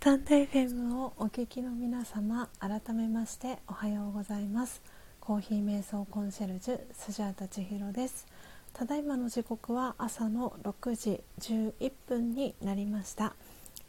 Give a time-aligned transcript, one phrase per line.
[0.00, 4.80] タンド FM をお聞きの皆様改めましておはようございます。
[5.20, 8.26] コーヒー瞑想コンシェルジュスジャータ千尋です。
[8.72, 13.34] ただいまの時刻は朝の6時11分になりました、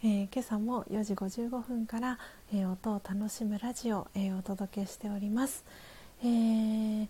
[0.04, 2.20] えー、今朝も4時55分から、
[2.54, 5.64] えー、音を楽しむラジオを、えー、お届けしております、
[6.22, 7.08] えー、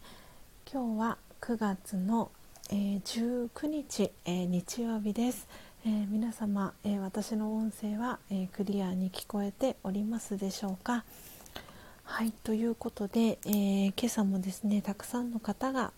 [0.72, 2.30] 今日は9月の、
[2.70, 5.48] え19日、え日曜日です。
[5.84, 11.04] えー、皆様、えー、私の音声は、えー、クリアに聞こえておりますでしょうか？
[12.04, 15.92] はいということで、え今朝もですねたくさんの方が、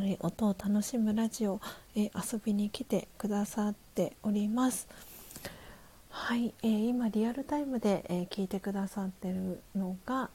[0.00, 1.60] え音を楽しむラジオ、
[1.94, 4.88] え遊びに来てくださっております。
[6.08, 10.30] はい、え今リアルタイムで、え聞いてくださってるのが、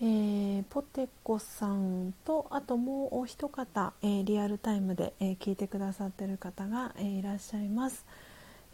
[0.00, 8.06] えー、ポテコさんとあともうお一方、えー、リアルタイムで、えー、聞いてくださってる方が、えいらっしゃいます。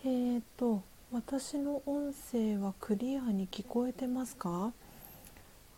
[0.04, 0.82] えーと
[1.12, 4.72] 私の音声はクリアに聞こえてますか？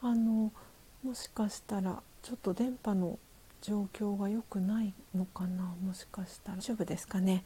[0.02, 0.50] あの
[1.04, 3.18] もしかしたらちょっと電波の
[3.60, 5.74] 状況が良くないのかな？
[5.84, 6.58] もしかしたら。
[6.58, 7.44] 大丈夫ですかね？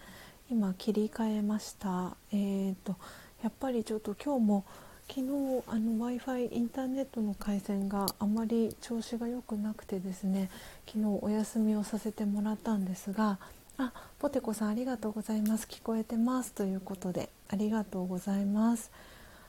[0.51, 2.17] 今切り替えました。
[2.33, 2.97] えーと
[3.43, 4.65] やっぱりちょっと今日も
[5.13, 5.27] 昨日
[5.67, 10.49] あの w i f i インターネットの回線があまり調子が良くなくてですね
[10.87, 13.41] 昨日お休みをさせてもらったんですが
[13.77, 15.67] あポテコさんありがとうございます。
[15.69, 18.93] 聞こえてますということでありがとうございます。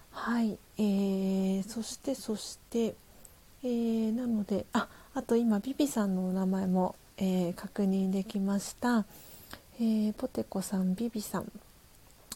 [0.09, 2.95] はい、えー、そしてそして、
[3.63, 9.05] えー、なのでああと今ビビさんのお名前も、えー、確認できました、
[9.79, 11.51] えー、ポテコさんビビさん。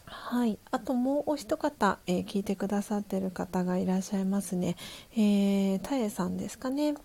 [0.08, 4.76] はい、あともうお一方、えー、聞いてくださってる方がいらっしゃいますね。
[5.14, 6.96] えー、たえさんですかね。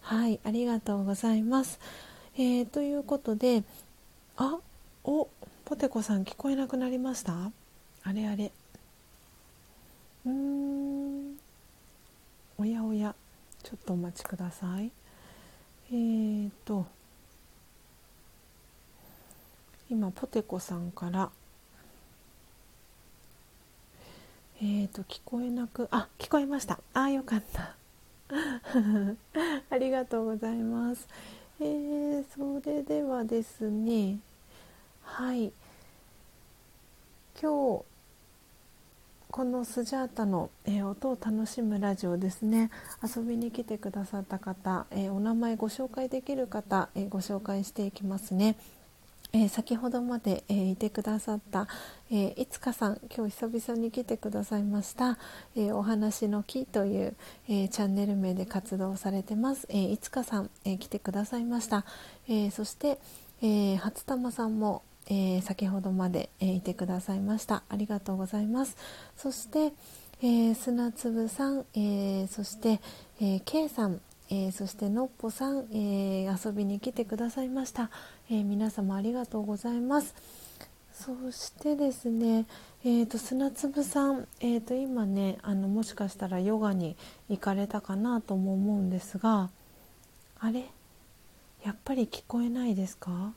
[0.00, 1.80] はい、ありがとうございます。
[2.36, 3.64] えー、ということで、
[4.36, 4.58] あ、
[5.04, 5.28] お、
[5.64, 7.50] ポテコさん聞こえなくなりました？
[8.04, 8.52] あれあれ。
[10.24, 11.36] うーん、
[12.58, 13.14] おやおや、
[13.62, 14.92] ちょっとお待ちください。
[15.90, 16.86] えーと、
[19.90, 21.30] 今、ポテコさんから、
[24.60, 26.80] えーと聞こえなくあ聞こえました。
[26.94, 27.74] あよかった。
[29.70, 31.06] ありがとうございます。
[31.60, 34.18] えー、それではですね
[35.02, 35.52] はい。
[37.40, 37.84] 今日
[39.30, 42.70] このスジャータの、えー、音を楽しむラジオですね。
[43.02, 48.56] 遊びに来てくださった方、えー、お名前ご紹介できる方、えー、ご紹介していきますね。
[49.38, 51.68] え、先ほどまで、え、いてくださった、
[52.10, 55.18] え、いつかさん今日久々に来てくださいました、
[55.54, 61.84] えお話の木という、えチャンネル名で活動されてます、えいつかさん、え来てくださいました、
[62.28, 62.98] えそして、
[63.42, 67.62] え初玉さんも、え先ほどまで、えいてくださいました。
[67.68, 68.74] ありがとうございます。
[69.18, 69.74] そして、
[70.22, 72.80] え砂粒さん、えそして、
[73.20, 77.90] え K さんえー、そしてのっぽさん、えー、遊びに来てくださいました、
[78.28, 80.14] えー、皆様ありがとうございます。
[80.92, 82.46] そしてですね、
[82.82, 86.96] えーと、砂粒さん、えーと、今ねあのもしかしたらヨガに
[87.28, 89.50] 行かれたかなとも思うんですが
[90.40, 90.64] あれ？
[91.64, 93.32] やっぱり聞こえないですか？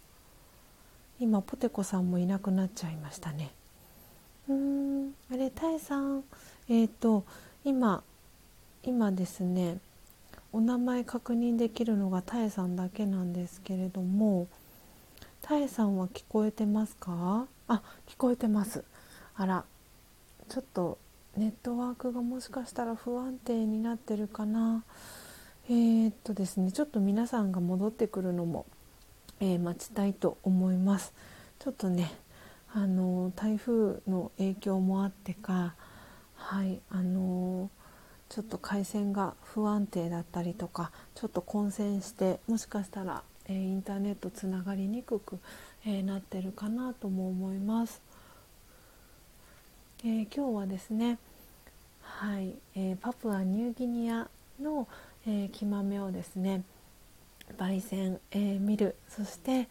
[1.19, 3.51] 今ポテコさんもいなくなっちゃいましたね。
[4.47, 6.23] うーんあれタエさん
[6.69, 7.25] えっ、ー、と
[7.63, 8.01] 今
[8.83, 9.77] 今ですね
[10.51, 14.47] お名前確認できるのがたえさんだけなんですけれども
[15.49, 17.47] たえさんは聞こえてますか？
[17.67, 18.83] あ聞こえてます。
[19.35, 19.65] あら
[20.47, 20.99] ちょっと
[21.35, 24.83] ネットワークがもしかしたら不安定になってるかな。
[25.67, 28.67] えー、っとですねちょっと皆さんが戻ってくるのも、
[29.39, 31.15] えー、待ちたいと思います。
[31.57, 32.11] ちょっとね
[32.71, 35.73] あの台風の影響もあってか
[36.35, 37.71] はいあの
[38.29, 45.39] ちょっと回線が不安定だったりとかちょっと混戦してもしかしたら、えー、インターネットつながりにくく、
[45.85, 48.01] えー、なってるかなとも思います。
[50.05, 51.17] えー、今日はですね
[52.01, 54.27] はい、えパプアニューギニア
[54.61, 54.87] の、
[55.25, 56.63] え木豆をですね
[57.57, 59.69] 焙煎、え見るそして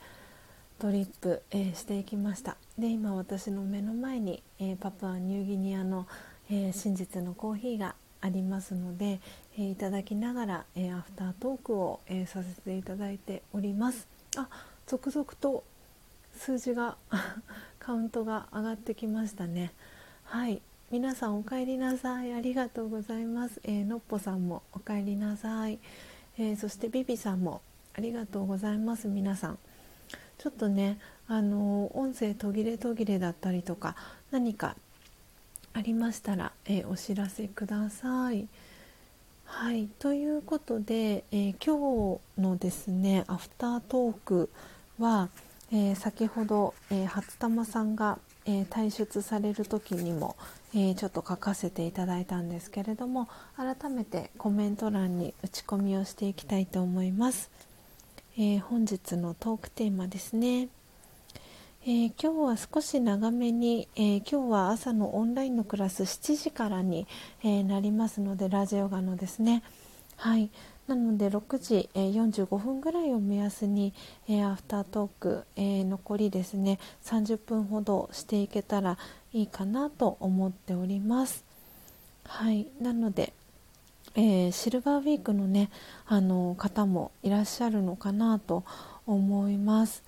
[0.78, 6.06] ドリップ、えしていきましたで今私の目の前に、えパプアニューギニアの、
[6.50, 9.20] え真実のコーヒーがありますので、
[9.59, 14.06] えー、いただきながら、えー、アフタートークを、えー、させていただいております。
[14.36, 14.48] あ
[14.86, 15.64] 続々と
[16.36, 16.97] 数字が
[17.80, 19.72] カウントが上がってきましたね。
[20.22, 20.62] はい。
[20.93, 22.32] 皆さんお帰りなさい。
[22.32, 25.80] ありがとうございます、えのっぽさんもお帰りなさい、
[26.39, 27.60] えそしてビビさんも
[27.94, 29.09] ありがとうございます。
[29.09, 29.59] 皆さん。
[30.39, 33.97] ちょっとねあの音声途切れ途切れだったりとか
[34.30, 34.76] 何か
[35.72, 38.47] ありましたら、えー、お知らせください。
[39.50, 44.50] はいということで、えー、今日のですねアフタートーク
[45.00, 45.30] は、
[45.72, 50.36] えー、先ほど、えー、初玉さんが、え退出される時にも、
[50.74, 57.50] えちょっと書かせていただいたんですけれども改めてコメント欄に打ち込みをしていきたいと思います。
[58.38, 60.68] え本日のトークテーマですね。
[61.90, 67.06] えー、今日は少し長めに、えー、今日は朝のオンラインのクラス7時からに、
[67.43, 69.62] えー、なりますのでラジオガのですね。
[70.16, 70.51] はい。
[70.86, 73.94] なので6時、え45分ぐらいを目安に、
[74.28, 78.98] えアフタートーク、え残りですね30分ほどしていけたら
[79.32, 81.43] いいかなと思っております。
[82.24, 82.66] はい。
[82.82, 83.32] なので
[84.15, 85.70] え、シルバーウィークのね
[86.06, 88.65] あの方もいらっしゃるのかなと
[89.06, 90.05] 思います。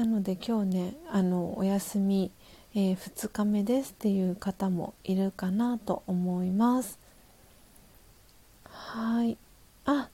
[0.00, 2.30] なので今日ねあのお休み、
[2.74, 6.98] えー、2日目ですっていう方もいるかなと思います。
[8.64, 9.36] はい。
[9.84, 10.08] あ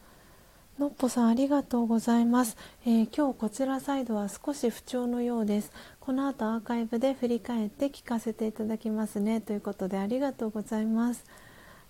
[0.81, 5.71] のっぽさんありがとうございます、えー、今日こちらサイドは少し不調のようです。
[6.01, 9.41] この後アーカイブで振り返って聞かせていただきますね。
[9.41, 11.25] ということでありがとうございます。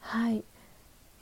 [0.00, 0.44] はい。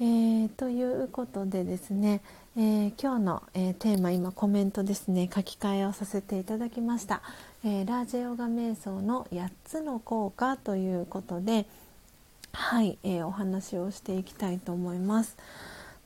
[0.01, 2.21] えー、ということでですね、
[2.57, 5.29] えー、今日の、えー、テーマ今コメントですね。
[5.35, 7.21] 書き換えをさせていただきました、
[7.65, 11.67] えー、ラージェヨガ瞑想の8つの効果ということで
[12.53, 15.37] はい、えお話をしていきたいと思います。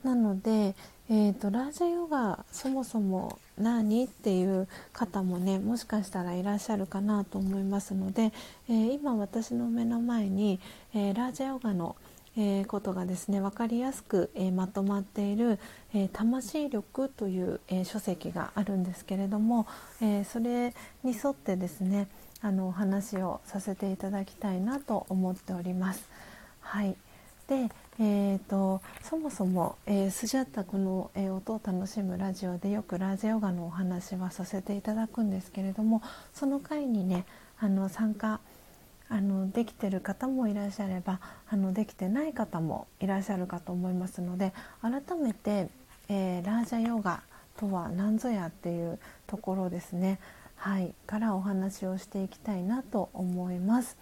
[0.03, 0.73] なので、
[1.07, 8.33] えーと、ラージェヨガそもそも何っていう方もねもしかしたらいらっしゃるかなと思いますので、
[8.67, 10.59] え今私の目の前に、
[10.95, 11.95] えラージェヨガの
[12.37, 15.59] 「えー、ことがですね分かりやすく、えー、まとまっている
[15.93, 19.67] 「えー、魂力」という、え書籍があるんですけれども、
[20.01, 20.73] えそれ
[21.03, 22.07] に沿ってですね
[22.41, 26.07] あのお話をさせていただきたいなと思っております。
[26.61, 26.95] はい
[27.47, 27.69] で
[28.01, 36.01] えーと、そもそも、えー、スジャッタこの、えー、音を楽しむラジオでよくラージヨガのお話はさせていただくんですけれども
[36.33, 37.25] その回にね
[37.59, 38.39] あの参加
[39.09, 41.19] あのできてる方もいらっしゃれば
[41.49, 45.69] あのできてない方もいらっしゃるかと思いますので改めて、
[46.09, 47.21] えー、ラージャヨガ
[47.57, 50.19] とは何ぞやっていうところですね、
[50.55, 53.97] はい、からお話をしていきたいなと思います。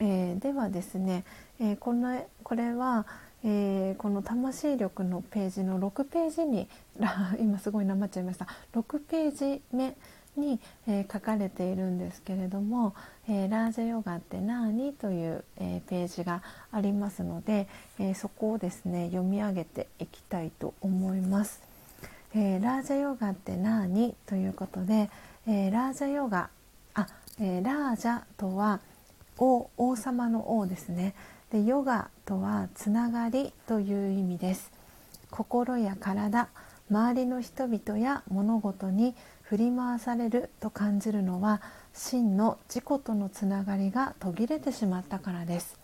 [0.00, 1.24] えー、ではですね、
[1.58, 3.04] えー、このこれは、
[3.42, 6.68] えー、この魂力のページの6ページに
[7.40, 9.96] 今すごいなまっちゃいました6ページ目
[10.38, 12.94] に、えー、書かれているんですけれども
[13.28, 16.42] 「えー、ラージャヨガって何?」という、えー、ページが
[16.72, 21.60] ありますので、えそこをですね読み上げていきたいと思います。
[22.34, 25.10] えラージャヨガって何ということで、
[25.46, 26.50] えラージャヨガ
[26.94, 27.06] あ、
[27.40, 28.80] えラージャとは
[29.38, 31.14] 王王様の王ですね
[31.50, 34.70] でヨガとはつながりという意味です
[35.30, 36.48] 心や体
[36.90, 39.14] 周りの人々や物事に
[39.48, 41.62] 振り回されると感じるのは
[41.94, 45.78] 真の自己とのつながりが途切れてしまったからです。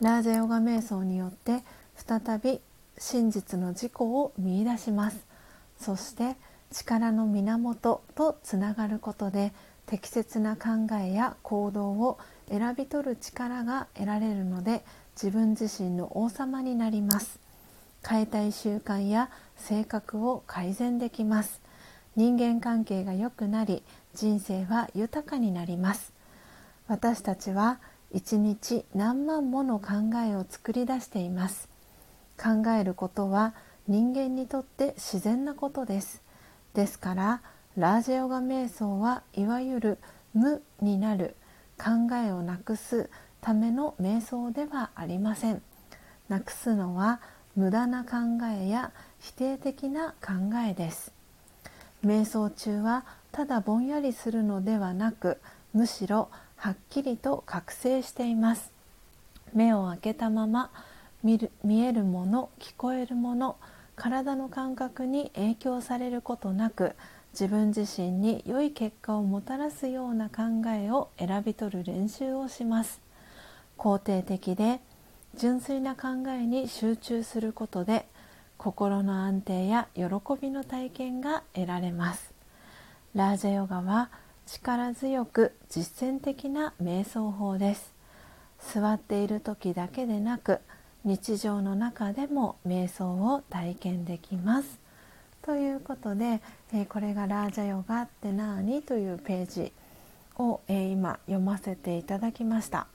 [0.00, 1.64] ラージャヨガ瞑想によって
[1.96, 2.60] 再び
[2.96, 5.26] 真実の自己を見いだします。
[5.80, 6.36] そして
[6.70, 9.52] 力の源とつながることで
[9.86, 12.18] 適切な考えや行動を
[12.48, 14.84] 選び取る力が得られるので
[15.20, 17.40] 自分自身の王様になります。
[18.08, 21.63] 変えたい習慣や性格を改善できます。
[22.16, 23.82] 人間関係が良くなり
[24.14, 26.12] 人生は豊かになります。
[26.86, 27.80] 私たちは
[28.12, 31.68] 一日何万もの考えを作り出しています。
[32.40, 33.54] 考えることは
[33.88, 36.22] 人間にとって自然なことです。
[36.74, 37.42] ですから
[37.76, 39.98] ラージヨガ瞑想はいわゆる
[40.34, 41.34] 無になる
[41.76, 43.10] 考えをなくす
[43.40, 45.62] ための瞑想ではありません。
[46.28, 47.20] なくすのは
[47.56, 48.16] 無駄な考
[48.46, 50.32] えや否定的な考
[50.68, 51.13] えです。
[52.04, 55.40] 瞑想中はただぼんやりするのではなく
[55.72, 58.72] むしろはっきりと覚醒しています。
[59.52, 60.70] 目を開けたまま
[61.22, 63.56] 見る見えるもの聞こえるもの
[63.96, 66.94] 体の感覚に影響されることなく
[67.32, 73.00] 自分自身に良い結果をもたらすような考えを選び取る練習をします。
[73.76, 74.80] 肯定的で
[75.36, 78.06] 純粋な考えに集中することで
[78.56, 80.04] 心の安定や喜
[80.40, 82.32] びの体験が得られます。
[83.14, 84.10] ラージャヨガは
[84.46, 87.92] 力強く実践的な瞑想法です。
[88.72, 90.60] 座っている時だけでなく
[91.04, 94.78] 日常の中でも瞑想を体験できます。
[95.42, 96.40] ということで、
[96.72, 98.82] えこれがラージャヨガって何？
[98.82, 99.72] というページ
[100.38, 102.86] を、え今読ませていただきました。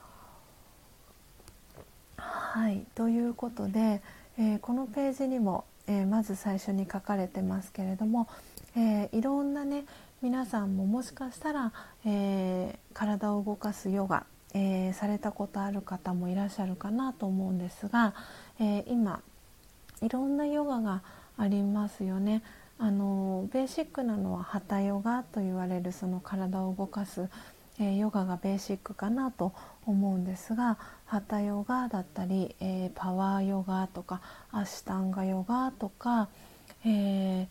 [2.18, 2.88] はい。
[2.96, 4.02] ということで、
[4.40, 8.30] えー、このページにも、えー、まず最初に書かれてますけれども、
[8.78, 9.84] えいろんなね
[10.22, 11.74] 皆さんももしかしたら、
[12.06, 18.14] え体を動かすヨガ、えされたことある方もいらっしゃるかなと思うんですが、
[18.60, 19.22] え今
[20.02, 21.02] いろんなヨガが
[21.38, 22.42] ありますよね。
[22.78, 27.30] あのベーシックなのはハタヨガと言われるその体を動かす、
[27.78, 29.52] えー、ヨガがベーシックかなと
[29.86, 30.78] 思うんですが
[31.10, 34.22] ハタヨガだったり、えー、パワーヨガとか
[34.52, 36.30] アシタンガヨガとか、
[36.86, 37.48] えー、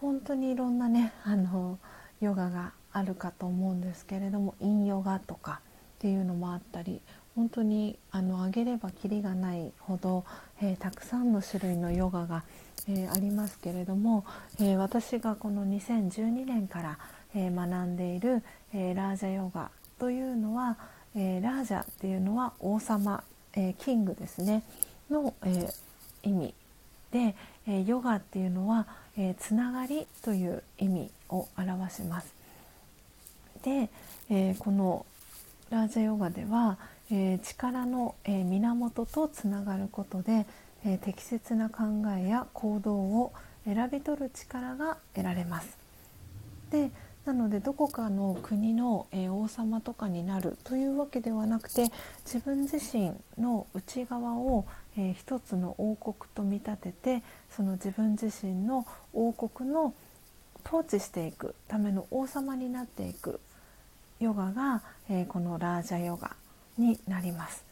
[0.00, 1.78] 本当にいろんなねあの
[2.20, 5.60] ヨガがあるかと思うんですけれどもインヨガとか
[5.98, 7.00] っていうのもあったり
[7.36, 10.24] 本当にあの上げればきりがないほど、
[10.60, 12.42] えー、たくさんの種類のヨガが、
[12.88, 14.24] えー、ありますけれども、
[14.58, 16.98] えー、私がこの2012年から、
[17.34, 20.78] え学んでいる、えラージャヨガというのは、
[21.16, 23.24] えラージャっていうのは王様、
[23.54, 24.62] えキングですね
[25.10, 25.68] の、え
[26.22, 26.54] 意味
[27.10, 27.34] で、
[27.66, 28.86] えヨガっていうのは、
[29.16, 32.34] えつながりという意味を表します。
[33.62, 33.88] で、
[34.28, 35.06] えこの
[35.70, 36.78] ラージャヨガでは、
[37.10, 40.46] え、力の、え、源とつながることで、
[40.84, 41.84] え、適切な考
[42.16, 43.32] えや行動を
[43.64, 45.78] 選び取る力が得られます。
[46.70, 46.90] で
[47.26, 51.90] なのでどこかの国の、え王様とかになるというわけではなくて
[52.24, 54.64] 自分自身の内側を、
[54.96, 59.92] え一つの王国と見立ててその自分自身の王国の
[60.64, 63.40] 統治していくための王様になっていく
[64.20, 66.36] ヨガが、えこのラージャヨガ
[66.78, 67.64] になります。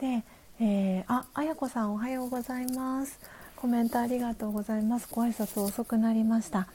[0.00, 0.24] で、
[0.60, 3.20] えー、あ、あやこさんおはようございます。
[3.56, 5.08] コメントありがとうございます。
[5.10, 6.68] ご挨拶遅くなりました。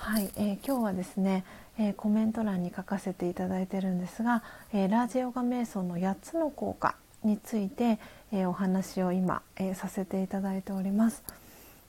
[0.00, 1.44] はい、えー、今日はですね、
[1.78, 7.98] えー、コメント欄に書かせていただいてるんですが、えー、ラージヨガ瞑想の8つの効果について、
[8.32, 11.22] えお話を今、えさせていただいております。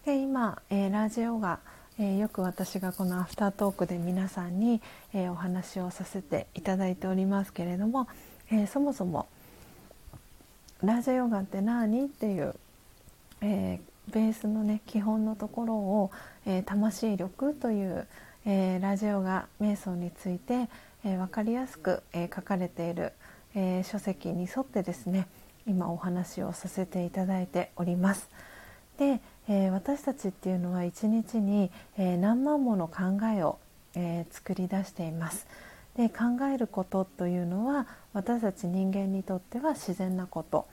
[0.05, 1.59] で今、えラージヨガ
[1.99, 4.81] え、よく私がこのアフタートークで皆さんに、
[5.13, 8.09] え、お話をさせていただいておりますけれども、
[8.51, 9.27] え、そもそも
[10.83, 12.55] ラージヨガって何っていう、
[13.39, 16.11] えー、ベースのね基本のところを、
[16.45, 18.07] えー、魂力という、
[18.45, 20.69] えー、ラジャヨガ瞑想について、
[21.03, 23.13] え分かりやすく、え書かれている、
[23.55, 25.27] え書籍に沿ってですね
[25.65, 28.29] 今お話をさせていただいております。
[28.99, 33.57] で、え私たちっていうのは一日に、え何万もの考えを、
[33.95, 35.47] え作り出しています。
[35.95, 36.23] で考
[36.53, 40.67] えることというのは私たち人間にとっては自然なこと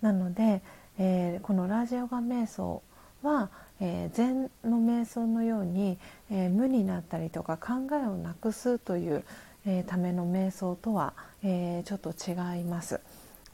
[0.00, 0.62] なので、
[1.04, 2.80] えー、このラージヨガ瞑想
[3.22, 3.50] は、
[3.80, 5.98] えー、禅の瞑想のように、
[6.30, 9.24] えー、無になったりとか考えをなくすという、
[9.64, 11.14] えための瞑想とは、
[11.44, 13.00] えちょっと違います。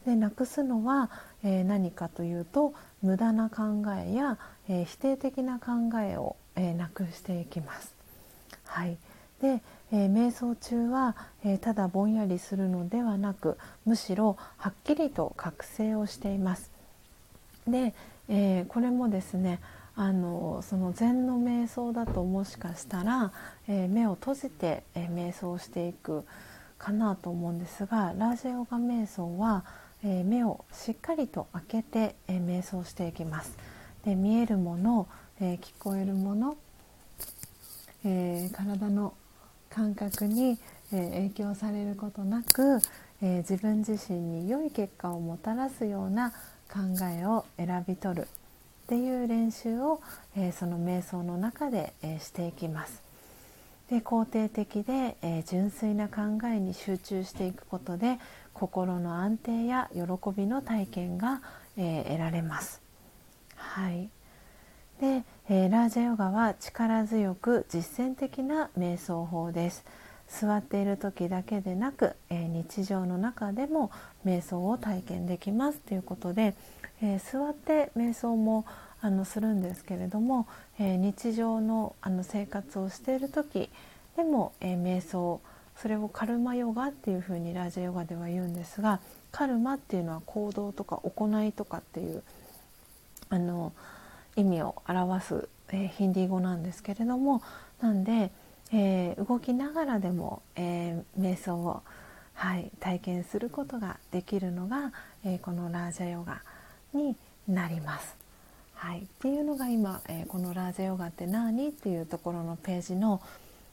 [0.06, 1.10] でなくすのは、
[1.42, 2.72] え何かというと
[3.02, 4.38] 無駄な考えや、
[4.70, 7.94] え否定的な考えを、えなくしていきます。
[8.64, 8.96] はい、
[9.42, 9.60] で、
[9.92, 11.14] えー、瞑想中は、
[11.44, 16.77] えー、ただぼんやりするのではなくむしろはっきりと覚醒をしています。
[17.70, 17.94] で、
[18.28, 19.60] えー、これもですね
[20.00, 23.32] あのその禅の瞑想だともしかしたら、
[23.66, 26.24] え目を閉じて、え瞑想していく
[26.78, 29.64] かなと思うんですがラージヨガ瞑想は、
[30.04, 33.58] え目をしっかりと開けて、え瞑想していきます。
[34.04, 35.08] で見えるもの、
[35.40, 36.56] え聞こえるもの、
[38.04, 39.14] え体の
[39.68, 40.60] 感覚に、
[40.92, 42.78] え影響されることなく、
[43.20, 46.32] え自分自身に良い結果をもたらすような
[46.72, 48.26] 考えを選び取るっ
[48.88, 50.00] ていう練習を、
[50.36, 53.02] えその瞑想の中で、えしていきます。
[53.90, 58.18] で肯定的で、え純粋な考えに集中していくことで
[58.54, 60.00] 心の安定や喜
[60.36, 61.42] びの体験が、
[61.76, 62.80] え得られます。
[63.56, 64.08] はい
[65.00, 69.84] で、えー、ラージャヨガは力強く実践的な瞑想法です
[70.28, 73.90] 座っている時だけでなく、えー、日常の中でも
[74.24, 76.54] 瞑想を体験できますということで、
[77.02, 78.66] えー、座って瞑想も
[79.00, 80.48] あのするんですけれども、
[80.78, 83.70] え日常のあの生活をしている時
[84.16, 85.40] でも、え瞑想
[85.76, 89.00] それをカルマヨガっていうふうにラジャヨガでは言うんですが
[89.30, 92.24] カルマっていうのは行動とか行いとかっていう
[93.30, 93.72] あの
[94.34, 97.42] 意味を表す、えー、ヒンディー語なんですけれども
[97.80, 98.32] なんで、
[98.72, 101.82] えー、動きながらでも、えー、瞑想を、
[102.34, 104.92] はい、体験することができるのが、
[105.24, 106.42] えこのラージャヨガ
[106.92, 107.16] に
[107.48, 108.16] なります。
[108.74, 113.20] はい、っていうのが今、えこのラージャヨガって何っていうところのページの、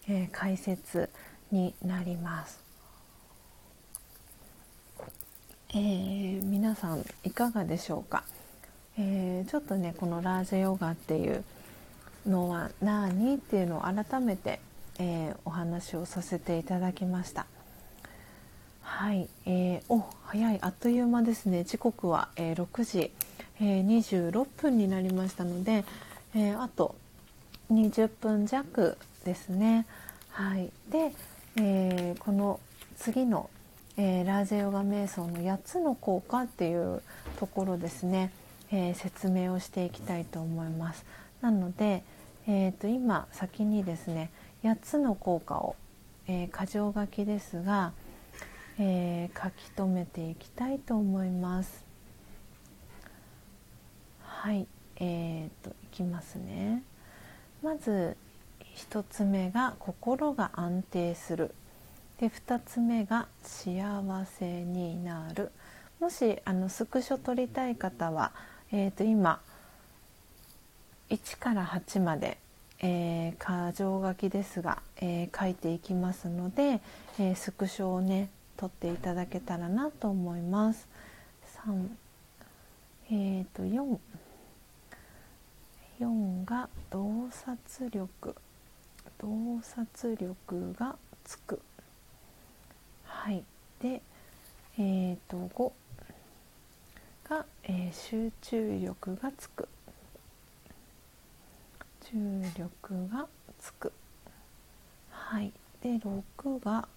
[0.07, 1.09] え解説
[1.51, 2.65] になります。
[5.77, 8.23] えー、皆さんいかがでしょうか、
[8.97, 11.43] えー、ちょっとねこのラージェヨガっていう
[12.26, 14.61] のは何っていうのを改めて、
[14.99, 17.45] えー、お話をさせていただきました。
[18.81, 20.59] はい、えー、お早い。
[20.61, 21.63] あっという間ですね。
[21.63, 23.11] 時刻は、えー、6時、
[23.59, 25.84] えー、26分になりましたので、
[26.34, 26.95] えあと
[27.72, 29.85] 20分弱ですね。
[30.30, 30.69] はい。
[30.89, 31.13] で、
[31.57, 32.59] えこの
[32.97, 33.49] 次の、
[33.97, 37.01] えラージェヨガ瞑想の8つの効果っていう
[37.39, 38.31] ところですね、
[38.72, 41.05] え説明をしていきたいと思います。
[41.41, 42.03] なので、
[42.47, 44.30] えーと、今先にですね
[44.65, 45.75] 8つの効果を、
[46.27, 47.93] えー、箇条書きですが、
[48.79, 51.85] えー、書き留めていきたいと思います。
[54.23, 54.65] はい
[54.95, 56.81] えーと、いきますね。
[57.61, 58.17] まず
[58.75, 61.53] 1つ目が心が安定する
[62.19, 65.51] で2つ目が幸せになる
[65.99, 68.31] もしあのスクショ撮りたい方は、
[68.71, 69.39] えーと今
[71.09, 72.39] 1から8まで、
[72.87, 76.81] えー、箇条書きですが、えー、書いていきますので、
[77.17, 80.87] えー、スクショをね取っていただけたらなと思います。
[81.65, 81.87] 3
[83.09, 83.97] えーと、4
[85.99, 88.35] 4が洞察力。
[89.17, 91.59] 洞察力がつく。
[93.03, 93.43] はい。
[93.81, 94.03] で
[94.77, 95.71] えーと5
[97.29, 99.67] が、えー、集中力がつく。
[102.11, 103.27] 重力が
[103.60, 103.91] つく。
[105.10, 105.52] はい。
[105.82, 106.88] で6が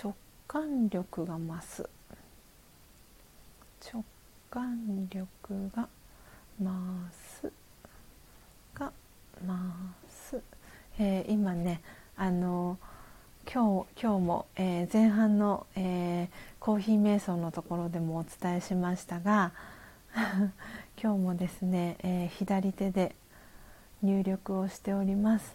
[0.00, 0.14] 直
[0.48, 1.88] 感力が増す。
[3.92, 4.04] 直
[4.50, 5.88] 感力が
[6.60, 6.70] 増
[7.12, 7.52] す。
[8.74, 8.92] が
[9.44, 9.54] 増
[10.08, 10.42] す、
[10.98, 11.80] えー、今ね
[12.16, 12.78] あの
[13.52, 16.28] 今日今日も、えー、前半の、えー、
[16.60, 19.52] コーヒー瞑想のところでもお伝えしましたが
[21.02, 23.16] 今日もですね、えー、左手で
[24.02, 25.54] 入力をしております。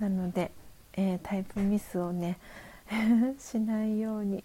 [0.00, 0.50] なので、
[0.94, 2.38] えー、タイプミスをね
[3.38, 4.42] しないように、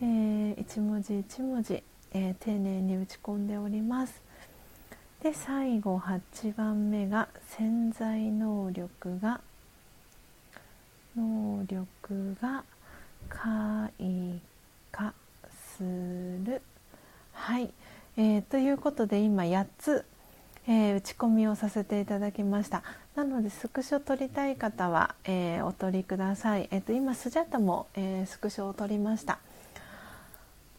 [0.00, 1.82] えー、一文字一文字、
[2.12, 4.22] えー、丁寧に打ち込んでおります。
[5.22, 9.40] で最後8番目が潜在能力が
[11.16, 12.64] 能力が
[13.28, 14.40] 開
[14.92, 15.12] 花
[15.76, 16.62] する。
[17.32, 17.72] はい、
[18.16, 20.04] えー、ということで今8つ
[20.68, 22.84] えー、打ち込みをさせていただきました。
[23.16, 29.38] なのでスクショ撮りたい方は、えー、お撮りください、えーと、今スジャタも、えー、スクショを撮りました。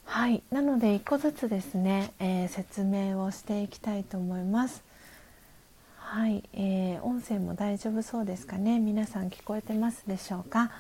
[0.06, 0.42] はい。
[0.52, 4.84] なので1個ずつですね、え説明をしていきたいと思います。
[5.98, 8.80] はい、え音声も大丈夫そうですかね？
[8.80, 10.72] 皆さん聞こえてますでしょうか？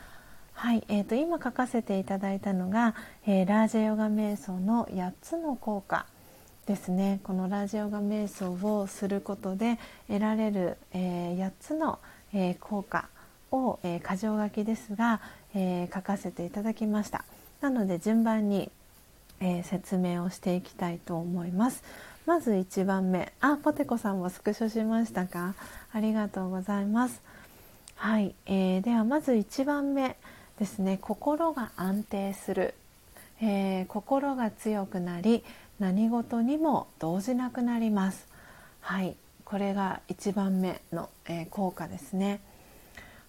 [0.53, 2.95] はい、えーと、今書かせていただいたのが、
[3.27, 6.06] えラージェヨガ瞑想の8つの効果。
[6.69, 7.19] ですね。
[7.23, 11.97] このラジオガ瞑想をすることで得られる、えー、8つの、
[12.31, 13.09] えー、効果
[13.51, 15.19] を、えー、箇条書きですが、
[15.55, 17.25] え書かせていただきました。
[17.59, 18.69] なので順番に、
[19.39, 21.83] え説明をしていきたいと思います。
[22.27, 23.33] まず1番目。
[23.41, 25.55] あポテコさんもスクショしましたか？
[25.91, 27.19] ありがとうございます。
[27.95, 30.17] はい、えー、ではまず1番目
[30.59, 30.99] ですね。
[31.01, 32.75] 心が安定する、
[33.41, 35.43] えー、心が強くなり
[35.80, 38.27] 何事にも動じなくなります。
[38.81, 39.15] はい。
[39.45, 42.41] これが1番目の、えー、効果ですね。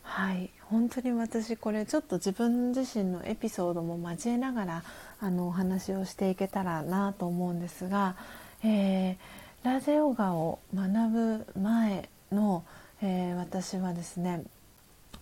[0.02, 0.50] はい。
[0.70, 4.82] 本当に私これちょっと自分自身のエピソードも交えながら
[5.20, 8.16] あのお話をしていけたらなと思うんですが、
[8.64, 9.16] えー、
[9.62, 12.64] ラジオガを学ぶ前の、
[13.02, 14.42] えー、私はですね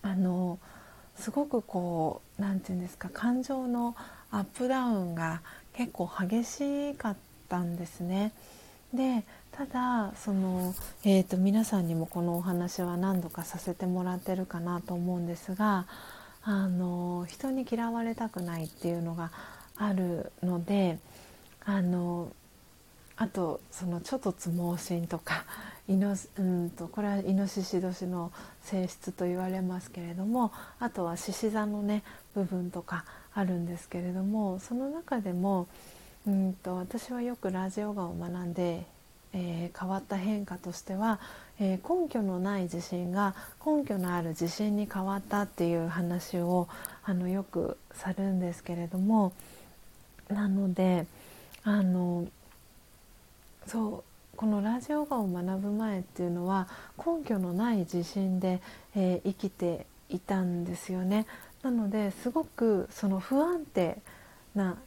[0.01, 0.59] あの
[1.15, 3.95] すごくこう何て言うんですか感情の
[4.31, 5.41] アップダウンが
[5.79, 7.15] 結構激しかっ
[7.47, 8.33] たんですね。
[8.93, 9.23] で
[9.53, 10.75] ただその、
[11.05, 15.85] えーと、皆さんにもこのお話は何度かさせてもらってるかなと思うんですが
[16.43, 19.31] あの人に嫌われたくないっていうのが
[19.77, 20.99] あるので
[21.63, 22.29] あの
[23.15, 25.45] あとそのちょっとつ盲信とか
[25.87, 28.33] イノうんとこれはイノシシ年の
[28.63, 32.03] 性質と言われますけれどもあとは獅子座のね
[32.35, 33.05] 部分とか
[33.39, 35.67] あるんですけれどもその中でも
[36.27, 38.85] うんと私はよくラジオガを学んで、
[39.33, 41.19] えー、変わった変化としては、
[41.59, 43.35] えー、根拠のない自信が
[43.65, 46.67] 根拠のある自信に変わったっていう話を
[47.03, 49.31] あのよくさるんですけれども
[50.27, 51.07] なので
[51.63, 52.27] あの
[53.65, 54.03] そう
[54.35, 56.67] このラジオガを学ぶ前っていうのは
[56.97, 58.61] 根拠のない自信で、
[58.95, 61.27] えー、生きていたんですよね。
[61.63, 63.97] なのですごくその不安定
[64.55, 64.77] な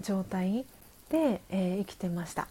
[0.00, 0.64] 状態
[1.10, 2.48] で、えー、生きてました。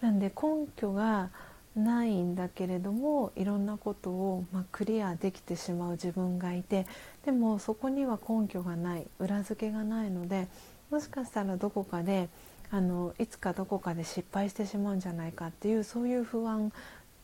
[0.00, 1.30] なんで根拠が
[1.76, 6.86] ないんだけれどもいろんなことを、まあ、クリアできてしまう自分がいて
[7.24, 10.48] でもそこには根拠がない裏付けがないので
[10.90, 12.28] もしかしたらどこかで
[12.72, 16.72] あのいつかどこかで失敗してしまうんじゃないかっていうそういう不安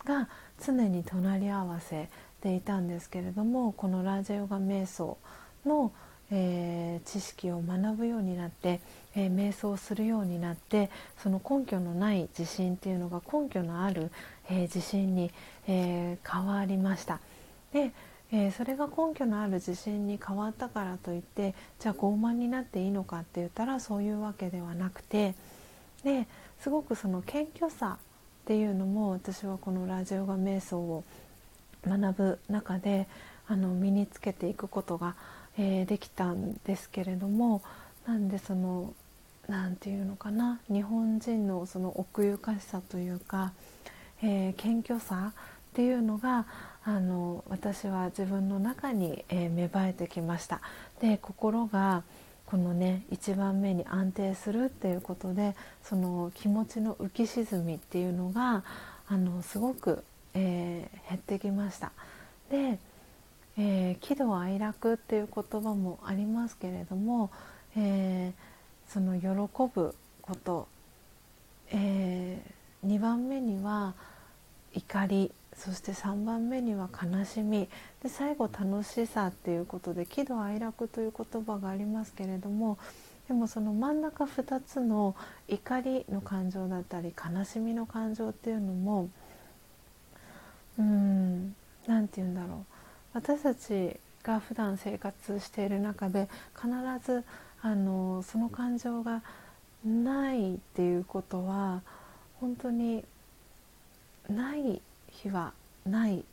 [0.04, 0.28] が
[0.64, 2.08] 常に隣り合わせ
[2.42, 5.18] でいたんですけれどもこのラージャヨガ瞑想
[5.66, 5.92] の、
[6.30, 8.80] えー、知識を学ぶようになって、
[9.14, 10.90] えー、瞑想するようになって
[11.22, 14.10] その根拠のない自信っていうのが根拠のある、
[14.48, 15.30] えー、自信に、
[15.68, 17.20] え変わりました。
[17.72, 17.92] で
[18.32, 25.36] えー、それが根拠のある自信に変わったからといってじゃあ傲慢になっていいのかって言ったらそういうわけではなくて
[26.02, 26.26] で
[26.58, 31.04] すごくその謙虚さっていうのも私はこのラジオガ瞑想を
[31.86, 33.06] 学ぶ中で
[33.48, 35.14] あの身につけていくことが、
[35.58, 37.62] えー、できたんですけれども
[38.06, 38.92] なんでその
[39.48, 43.52] 何て言うのかな日本人のその奥ゆかしさというか、
[44.22, 45.40] えー、謙虚さっ
[45.74, 46.46] ていうのが
[46.84, 50.60] あの私は自分の中に、えー、芽生えてきました。
[51.00, 52.02] で心が
[52.46, 58.62] このね一番目に安定するっていうことでその気持ちの浮き沈みっていうのが
[59.08, 60.04] あのすごく、
[60.34, 61.92] えー、減ってきました。
[62.50, 62.78] で、
[63.58, 67.30] えー、喜怒哀楽っていう言葉もありますけれども、
[67.76, 69.28] えー、その喜
[69.74, 70.68] ぶこと、
[71.70, 72.40] え
[72.86, 73.94] 2番目には
[74.74, 77.68] 怒りそして3番目には悲しみ。
[78.02, 82.78] で最後楽しさっていうことで喜怒哀楽という言葉がありますけれども
[83.26, 85.16] でもその真ん中2つの
[85.48, 89.08] 怒りの感情だったり悲しみの感情っていうのも
[90.78, 91.56] うん
[91.86, 92.75] 何て言うんだろう。
[93.16, 96.68] 私たちが普段生活している中で必
[97.02, 97.24] ず
[97.62, 99.22] あのその感情が
[99.82, 101.80] ないっていうことは
[102.42, 103.02] 本当に
[104.28, 105.54] ない日は
[105.86, 106.26] ない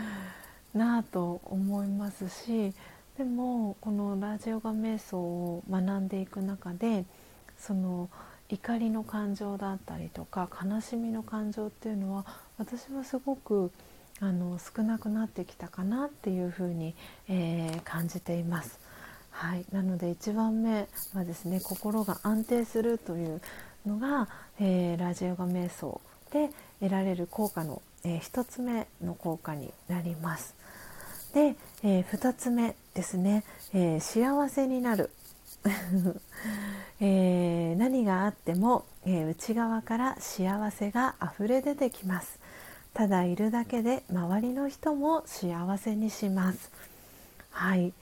[0.72, 2.72] なあと思いますし
[3.18, 7.04] でもこのラジオガ瞑想を学んでいく中で
[7.58, 8.08] その
[8.48, 12.24] 怒りの感情だったりとか悲しみの感情っていうのは
[12.56, 13.70] 私はすごく
[14.20, 16.94] あの少なくなってきたかなっていうふうに、
[17.28, 18.78] えー、感じています。
[19.30, 23.40] はい、なので1番目はですね心が安定するという
[23.84, 24.28] のが、
[24.60, 26.00] えー、ラジオガ瞑想
[26.30, 26.50] で
[26.80, 30.54] 得られる効果のえー、1つ目の効果になります。
[31.32, 35.10] で、えー、2つ目ですね、えー、幸せになる、
[37.00, 42.38] えー、何があっても、え内側から幸せがあふれ出てきます
[42.94, 46.70] ただいるだけで周りの人も幸せにします。
[47.50, 47.92] はい。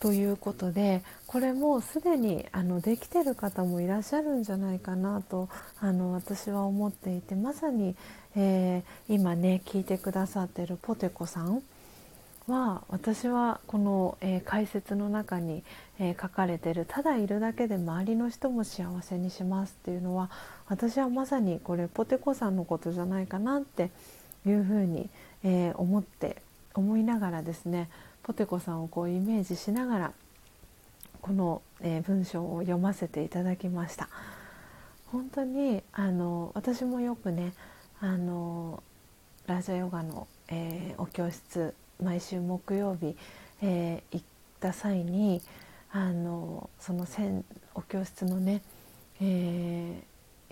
[0.00, 7.94] ということでこれもすでにあのできてる方もいらっしゃるんじゃないかなとあの私は思っていてまさに、
[8.34, 11.62] えー、今ね聞いてくださってるポテコさん
[12.48, 15.62] は私はこの、えー、解説の中に、
[15.98, 20.30] えー、書かれてる「ただいるだけで周りの人も幸せにします」っていうのは
[20.66, 23.90] 私はまさにこれポテコさんのことじゃないかなって思
[24.46, 25.08] いうふうに、
[25.44, 26.42] えー、思って
[26.74, 27.88] 思いながらですね
[28.22, 30.12] ポテコさんをこうイメージしながら
[31.20, 34.08] この、え文章を読ませていただきました。
[35.12, 37.52] 本当にあの私もよくね
[38.00, 38.82] あの
[39.46, 43.16] ラジオヨガの、えー、お教室毎週木曜日、
[43.60, 44.26] えー、行っ
[44.60, 45.42] た際に
[45.92, 47.06] あのその
[47.74, 48.62] お教室のね、
[49.20, 50.02] えー、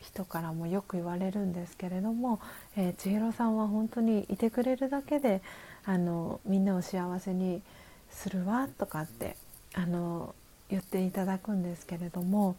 [0.03, 2.41] 人からもよく言われるんですけれども、
[2.77, 5.43] え千尋さんは本当にいてくれるだけで
[5.85, 7.63] あのみんなを幸せに
[8.11, 9.37] するわとかって
[9.75, 10.35] あの
[10.71, 12.57] 言っていただくんですけれども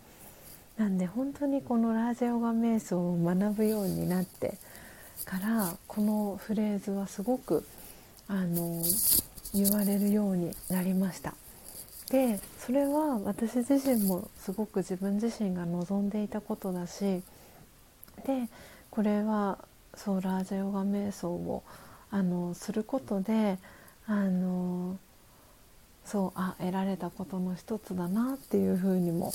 [0.78, 4.58] なんで本当にこのラージオガ瞑想を学ぶようになって
[5.26, 7.66] からこのフレーズはすごく
[8.28, 8.84] あの
[9.54, 11.34] 言われるようになりました。
[12.10, 17.22] でそれは私自身もすごく自分自身が望んでいたことだし
[18.26, 18.48] で
[18.90, 19.60] これは
[19.96, 21.64] そうラージャヨガ瞑想を
[22.12, 23.58] あのすることで
[24.08, 24.98] あの
[26.04, 29.32] そうあ得られたことの一つだなっていうふうにも、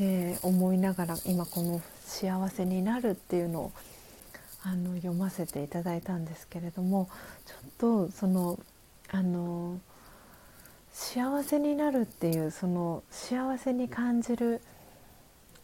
[0.00, 3.72] えー、思いながら今この「幸せになる」っていうのを
[4.64, 7.08] あの読ませていただいたんですけれども
[7.46, 8.58] ちょっとその
[9.12, 9.78] あの
[10.98, 14.62] 幸せになるっていうその幸せに感じる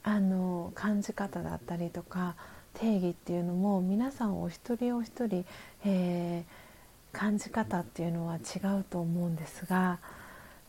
[0.03, 2.35] あの感じ方だったりとか
[2.75, 5.47] 定義っていうのも皆さんお一人お一人、
[5.87, 10.01] えー、感じ方っていうのは違うと思うんですが、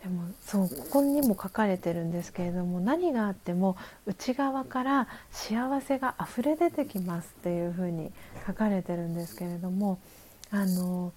[0.01, 3.75] でもそうここにも書かれてるんですけれども何があっても
[4.05, 8.13] 内側から幸せが溢れ出てきますっていうふうに
[8.47, 9.99] 書かれてるんですけれども
[10.51, 11.11] あの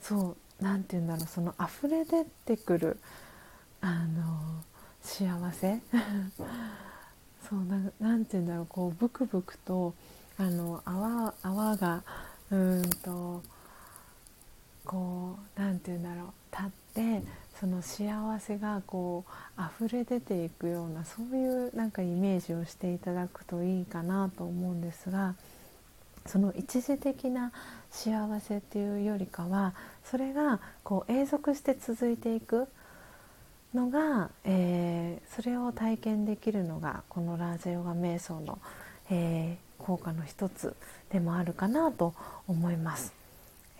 [0.00, 2.98] そう何て言うんだろうその溢れ出てくる
[3.80, 4.62] あの
[5.00, 5.80] 幸せ？
[7.48, 7.64] そう
[8.00, 9.94] なんて言うんだろうこうブクブクと
[10.36, 12.02] あの泡泡が
[12.50, 13.42] うんと
[14.84, 16.70] こう何て言うんだろう立っ
[17.20, 17.22] て
[17.60, 19.24] その幸せがこ
[19.58, 25.34] う溢れ出ていくようなそういうなんかイメージをしていただくといいかなと思うんですが
[26.26, 27.52] その一時的な
[27.90, 29.74] 幸せっていうよりかは
[30.04, 32.68] それがこう永続して続いていく
[33.74, 38.58] のが、えー、それを体験できるのがこのラージェヨガ瞑想の、
[39.10, 40.74] えー、効果の一つ
[41.10, 42.14] でもあるかなと
[42.46, 43.12] 思います。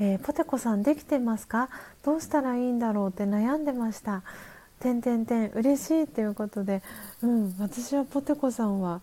[0.01, 1.69] えー、ポテコさんできてますか？
[2.05, 4.23] どうしたらいいんだろうって悩んでました。
[4.79, 6.83] てんてんてん嬉しいということで、
[7.23, 9.01] うん、私はポテコさんは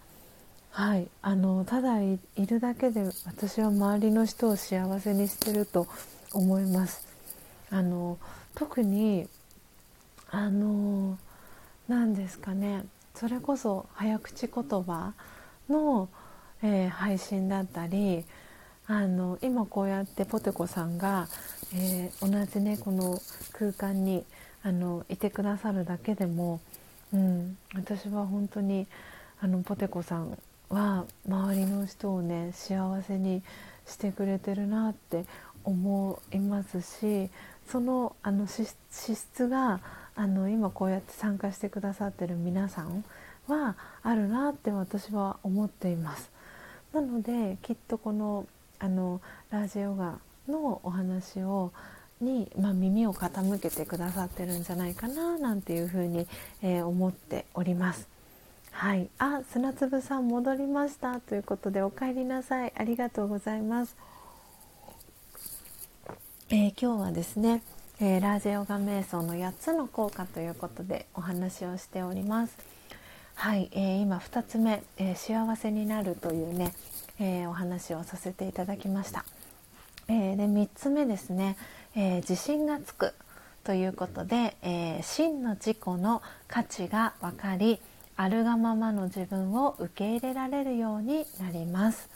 [0.76, 1.08] はい。
[1.22, 5.88] あのただいるだけで私は周りの人を幸せにしてると
[6.34, 7.08] 思います。
[7.72, 8.18] あの
[8.56, 9.30] 特に
[10.30, 11.18] あの
[11.88, 12.84] 何ですかね。
[13.14, 15.14] それこそ早口言葉
[15.70, 16.10] の、
[16.62, 18.26] えー、配信だったり
[18.86, 21.30] あの今こうやってポテコさんが、
[21.74, 23.22] えー、同じねこの
[23.54, 24.26] 空間に
[24.62, 26.60] あのいてくださるだけでも、
[27.14, 28.88] うん、私は本当に
[29.40, 30.38] あのポテコさん
[30.70, 33.44] は周りの人をね幸せに
[33.86, 35.26] してくれてるなって
[35.64, 37.30] 思いますし
[37.68, 39.80] そのあの資質が
[40.16, 43.04] あの今こうやって参加してくださってる皆さん
[43.48, 46.32] はあるなって私は思っています。
[46.94, 48.48] なのできっとこの
[48.80, 49.22] あの
[49.52, 51.72] ラジヨガのお話を
[52.22, 56.28] に、まあ、耳を傾けてくださってるんじゃないかななんていうふうに、
[56.62, 58.15] えー、思っております。
[58.78, 63.96] はい、あ砂粒さん戻りましたということでお帰りなさいありがとうございます。
[66.50, 67.64] えー、今日はですね、
[68.02, 72.58] えー、ラージェヨガ瞑想の8つの効果ということでお話をしております。
[73.36, 76.74] はい、えー、今2つ目、え幸せになるというね、
[77.18, 79.24] え、お話をさせていただきました。
[80.10, 81.56] え、で3つ目ですね、
[81.96, 83.14] え、自信がつく
[83.64, 87.80] ということで、え真の自己の価値が分かり
[88.18, 92.10] あるがままの自分を受け入れられるようになります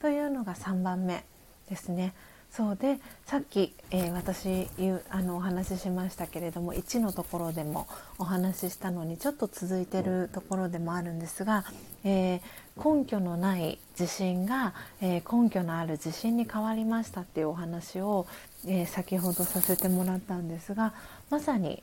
[0.00, 1.24] というのが3番目
[1.68, 2.12] ですね。
[2.50, 4.68] そうでさっき、えー、私
[5.10, 7.86] あのお話ししましたけれども1のところでも
[8.18, 11.64] お話ししたのにちょっと続いてるところでもあるんですが、
[12.02, 14.72] えー、根拠のない自信が、
[15.02, 18.26] えー、根拠のある自信に変わりましたっていうお話を、
[18.66, 20.94] え先ほどさせてもらったんですが
[21.28, 21.82] まさに、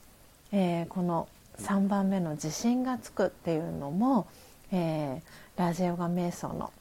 [0.51, 1.27] えこの
[1.59, 4.27] 3番目の自信がつくっていうのも、
[4.71, 5.21] え
[5.55, 6.71] ラジオガ瞑想の、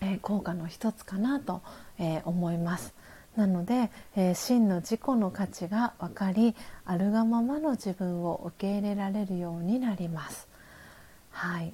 [0.00, 1.60] え効果の一つかなと、
[1.98, 2.94] え思います。
[3.36, 6.54] なので、えー、真の自己の価値が分かり
[6.84, 10.48] あるがままの自分を受け入れられるようになります。
[11.30, 11.72] はい、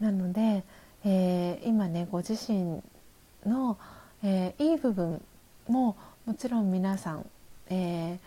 [0.00, 0.64] なので、
[1.04, 2.80] えー、今ねご自身
[3.44, 3.76] の、
[4.22, 5.20] えー、いい部分
[5.66, 5.96] も
[6.26, 7.26] もちろん皆さん、
[7.70, 8.18] え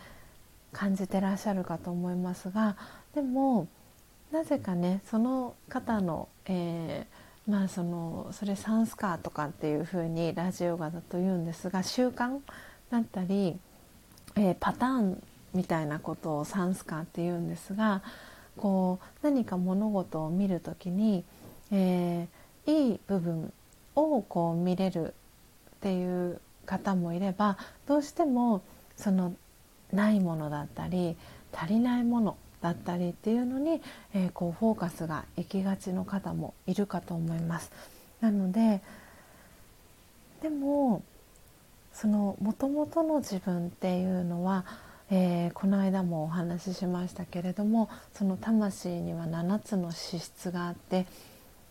[0.71, 2.77] 感じてらっしゃるかと思いますが
[3.13, 3.67] でも
[4.31, 12.39] なぜかねその方の、えーまあそのそれサンスカーとかっていうふうにラジオガだと言うんですが習慣
[12.91, 13.57] だったり、
[14.35, 15.23] えー、パターン
[15.53, 18.03] みたいなことをサンスカーって言うんですが
[18.57, 21.23] こう何か物事を見る時に、
[21.71, 23.51] えー、いい部分
[23.95, 25.13] をこう見れる
[25.77, 27.57] っていう方もいれば
[27.87, 28.61] どうしても
[28.95, 29.33] その
[29.91, 31.17] ないものだったり
[31.51, 33.81] 足りないものだったりっていうのに、
[34.13, 37.71] えー、こうフォーカスが行きがちの方もいるかと思います。
[38.21, 38.81] なので
[40.41, 41.03] でも
[41.93, 44.65] その元々の自分っていうのは、
[45.09, 51.05] えー、この間もお話ししましたけれどもその魂には7つの資質があって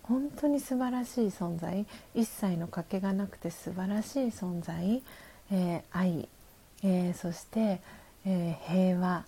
[0.02, 5.02] 本当に素晴らしい存在一切の賭けがなくて素晴らしい存在、
[5.52, 6.28] えー、愛、
[6.82, 7.80] えー、そして、
[8.24, 9.24] え平和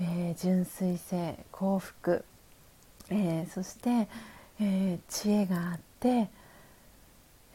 [0.00, 2.24] えー、純粋性幸福、
[3.10, 4.08] えー、そして、
[4.60, 6.28] えー、知恵があって、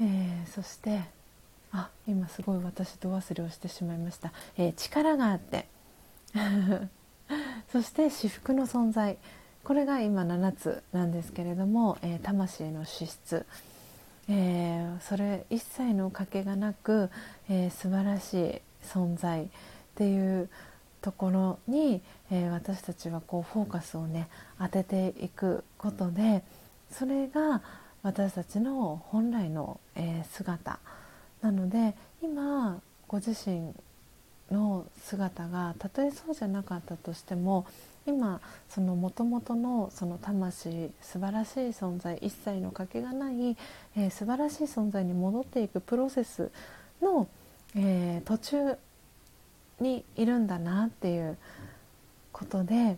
[0.02, 1.02] えそして
[1.72, 5.68] あ今すごい私度忘れをしてしまいました、え力があって。
[7.72, 9.18] そして至福の存在。
[9.64, 13.46] これが今7つなんですけれども、え魂の資質、
[14.28, 17.10] えそれ一切の賭けがなく、
[17.50, 19.48] えー、素晴らしい存在っ
[19.96, 20.50] ていう
[21.04, 22.02] ところに、
[22.32, 26.44] えー、私たちはこうフォーカスをね当てていくことで
[26.90, 27.62] それが
[28.04, 30.80] 私たちの本来の、えー、姿。
[31.42, 33.74] なので今ご自身
[34.50, 37.66] の姿がたとえそうじゃなかったとしても
[38.06, 38.40] 今
[38.70, 43.58] そのもともとのその魂素晴らしい存在一切のかけがない、
[43.98, 46.50] えー、素晴らしい存在に戻っていくプロセス
[47.02, 47.28] の、
[47.76, 48.78] えー、途中
[49.80, 51.38] にいるんだなっていう
[52.32, 52.98] ことで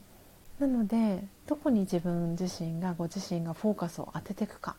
[0.60, 4.76] なのでどこに自分自身がご自身がフォーカスを当てていくかっ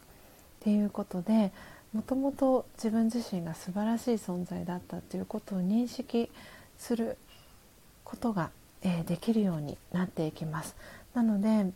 [0.61, 1.53] ていうことで
[1.93, 6.31] もともと自分自身が素晴らしい存在だったっていうことを認識
[6.79, 7.17] する
[8.05, 8.51] ことが、
[8.83, 10.77] えー、できるようになっていきます。
[11.15, 11.71] なので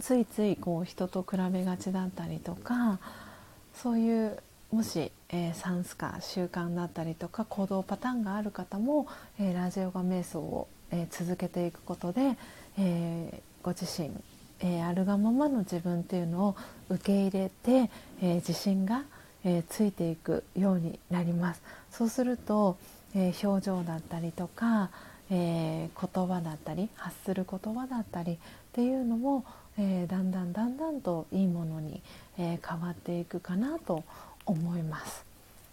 [0.00, 2.98] ついついこう人と比べがちだったりとか
[3.74, 4.38] そういう
[4.72, 9.08] もし、えー、サンスカ習慣だったりとか行動パターンがある方も、
[9.40, 12.36] えー、ラジオガ瞑想を、えー、続けていくことで、
[12.78, 14.10] えご自身、
[14.60, 16.56] えあるがままの自分っていうのを
[16.90, 17.90] 受け入れて、
[18.20, 19.02] え自信が、
[19.44, 21.62] えついていくようになります。
[21.90, 22.76] そうすると、
[23.14, 24.90] え表情だったりとか、
[25.30, 28.36] え言葉だったり発する言葉だったりっ
[28.72, 29.44] ていうのも、
[29.78, 32.02] えだんだんだんだんといいものに、
[32.38, 34.04] え変わっていくかなと
[34.46, 35.24] 思います。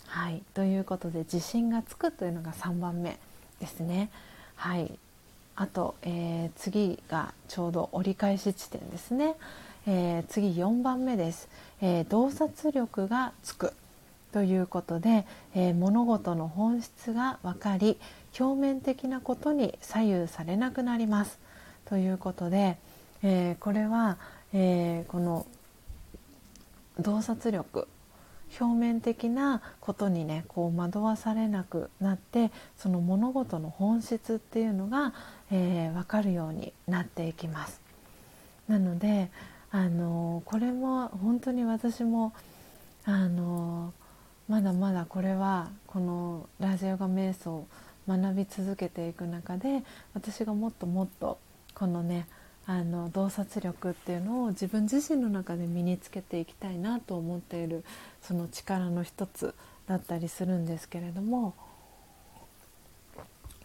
[0.08, 3.18] はい、ということで自信がつくというのが3番目
[3.60, 4.10] ですね。
[4.56, 4.92] はい、
[5.56, 9.36] あと、えー、次がちょうど折り返し地点ですね。
[9.88, 11.50] えー、次4番目です、
[11.82, 13.74] えー、洞察力がつく
[14.32, 15.26] ということで、
[15.56, 17.98] えー、物事の本質が分かり
[18.40, 21.38] 表面的なことに左右されなくなります
[21.86, 22.78] ということで、
[23.22, 24.18] えこれは、
[24.54, 25.46] えこの
[27.00, 27.88] 洞察力
[28.60, 35.14] 表面的なことにねこう惑わされなくなってその物事の本質っていうのが、
[35.52, 37.82] えー、分かるようになっていきます。
[38.68, 39.30] なので
[39.72, 42.34] あのこれも本当に私も
[43.06, 43.94] あの
[44.48, 47.68] まだまだこれはこのラジオが瞑想を
[48.08, 51.40] 学び続けていく中で私がもっともっと
[51.74, 52.28] このね
[52.66, 57.84] あの洞察力っていうのを自分自身の中で身につけていきたいなと思っている
[58.22, 59.54] その力の一つ
[59.88, 61.54] だったりするんですけれども、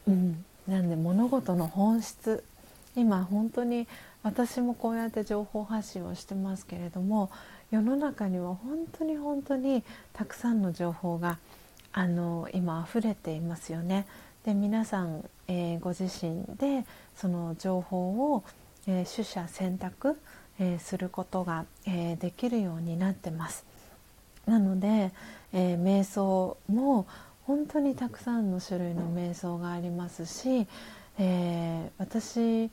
[0.08, 2.42] うん、なんで物事の本質
[2.96, 3.86] 今本当に
[4.24, 7.30] 私もこうやって情報発信をしてますけれども
[7.70, 11.38] 世の中には本当に本当にたくさんの情報が
[11.92, 14.06] あの今溢れていますよね。
[14.44, 16.84] で皆さん、えー、ご自身で
[17.16, 18.44] その情報を
[18.88, 20.18] えー、取捨選択、
[20.58, 23.64] えー、することが、えー、できるようになってます。
[24.46, 25.12] なので、
[25.52, 27.06] え瞑想も
[27.46, 30.66] 本当にたくさんの種類の瞑想がありますし、
[31.18, 32.70] え私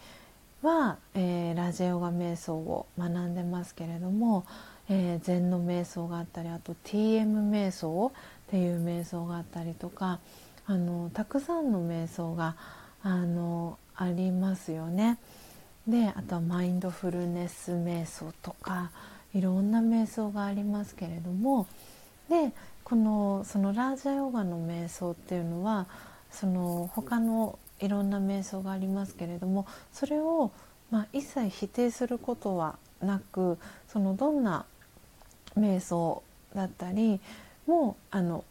[0.62, 4.46] は、えラジオが瞑想を学んでますけれども、
[4.88, 8.14] え禅の瞑想があったりあと TM 瞑想
[8.48, 10.20] っていう瞑想があったりとか
[10.68, 12.56] あのたくさんの瞑想が
[13.02, 15.18] あのありますよね。
[15.88, 18.92] であとはマインドフルネス瞑想とか
[19.34, 21.68] いろんな瞑想がありますけれども
[22.30, 22.52] で
[22.84, 25.88] このそのラージャヨガの瞑想っていうのは
[26.32, 30.52] その他のいろんな瞑想がありますけれどもそれを、
[30.90, 33.58] まあ、一切否定することはなく
[33.88, 34.66] そのどんな
[35.58, 36.24] 瞑想
[36.56, 37.20] だったり
[37.68, 38.44] もあの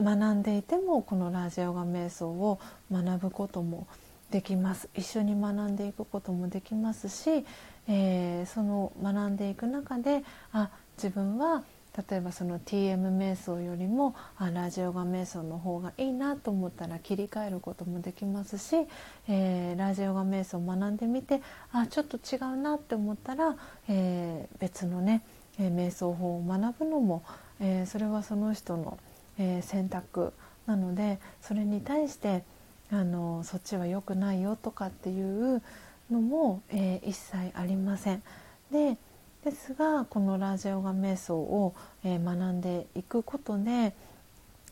[0.00, 2.58] 学んでいてもこのラージヨガ瞑想を
[2.90, 3.86] 学ぶことも
[4.32, 4.88] できます。
[4.94, 7.44] 一緒に学んでいくこともできますし、
[7.86, 11.62] えー、その学んでいく中であ自分は
[12.08, 18.86] 例えばその TM 瞑想よりもあラジオガ瞑想の方がいいなと思ったら切り替えることもできますし、
[19.28, 23.56] えー、ラジオガ瞑想を学んでみてあちょっと違うなって思ったら、
[23.88, 25.22] えー、別のね、
[25.60, 27.22] え、瞑想法を学ぶのも、
[27.60, 28.98] えそれはその人の、
[29.38, 30.32] え選択
[30.66, 32.44] なのでそれに対して
[32.92, 35.62] あのそっちは良くないよとかっていう
[36.10, 38.22] のも、えー、一切ありません。
[38.70, 38.98] で
[39.44, 41.74] ですがこのラジオガ瞑想を、
[42.04, 43.92] えー、学んでいくことで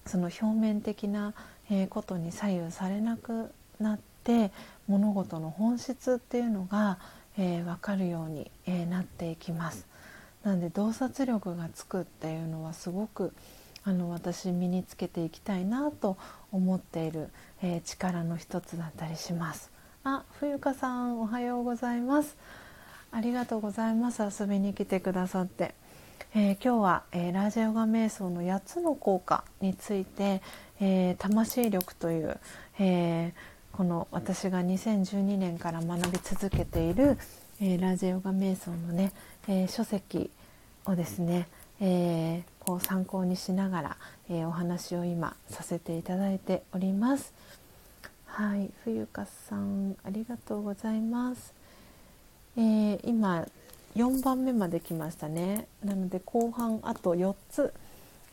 [0.06, 1.34] その表面的な、
[1.70, 4.52] えー、ことに左右されなくなって
[4.86, 6.98] 物事の本質っていうのが、
[7.36, 9.86] えー、分かるように、えなっていきます。
[10.44, 13.32] なので洞察力がつくっていうのはすごく
[13.84, 16.16] あの私身につけていきたいなと
[16.52, 17.30] 思っている、
[17.62, 19.70] えー、力の一つだったりします。
[20.04, 22.36] あ冬香さんおはようございます。
[23.12, 24.22] ありがとうございます。
[24.22, 25.74] 遊びに来てくださって、
[26.34, 30.42] えー、今日は、えー、ラージャヨガ瞑想の8つの効果について、
[30.78, 32.38] え魂力という、
[32.78, 33.32] え
[33.72, 37.16] ここの私が2012年から学び続けている、
[37.60, 39.12] えー、ラジオガ瞑想のね、
[39.48, 40.30] えー、書籍
[40.84, 41.48] をですね、
[41.80, 43.96] えー、こう参考にしながら、
[44.28, 47.32] えお話を今させていただいております。
[48.26, 51.54] はい、冬香さんありがとうございます。
[52.56, 53.46] え今
[53.96, 55.66] 4番目まで来ましたね。
[55.82, 57.72] なので後半あと4つ、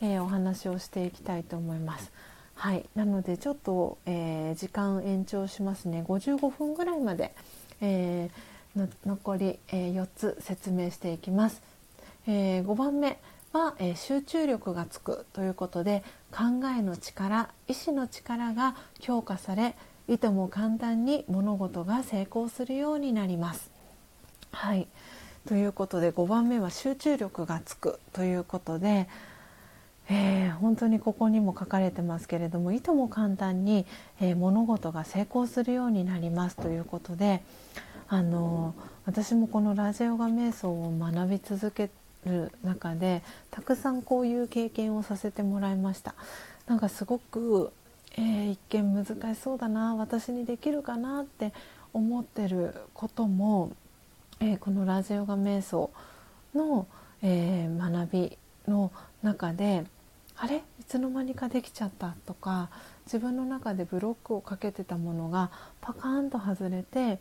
[0.01, 2.11] えお話をしていきたいと思います。
[2.57, 7.31] はいなのでちょっと、えー、時間延長しますね55分ぐらいまで、
[7.81, 11.61] えー、残り、えー、4つ説明していきます、
[12.25, 13.19] え5番目
[13.53, 19.75] は、え集中力がつくということで考えの力意志の力が強化され
[20.07, 23.71] いとも簡単に物事が成功するようになります。
[24.51, 24.87] はい。
[25.47, 29.07] ということで5番目は集中力がつくということで、
[30.09, 33.85] えー、本当にここにも書かれてますけれどもいとも簡単に、
[34.19, 37.43] えー、物事が成功するようになりますということで
[38.09, 38.73] あの
[39.05, 46.15] 私もこのラジオガ瞑想を学び続けてる中でたくさんこういう経験をさせてもらいました。
[46.65, 47.71] なんかすごく、
[48.17, 51.53] えー、一見難しそうだな私にできるかなって
[51.93, 53.71] 思ってることも、
[54.39, 55.89] えこのラジオガ瞑想
[56.53, 56.85] の、
[57.21, 58.37] え学び
[58.67, 58.91] の
[59.23, 59.85] 中で
[60.35, 60.57] あれ？
[60.57, 62.69] いつの間にかできちゃったとか
[63.05, 65.49] 自分の中でブロックをかけてたものが
[65.81, 67.19] パカーンと外れて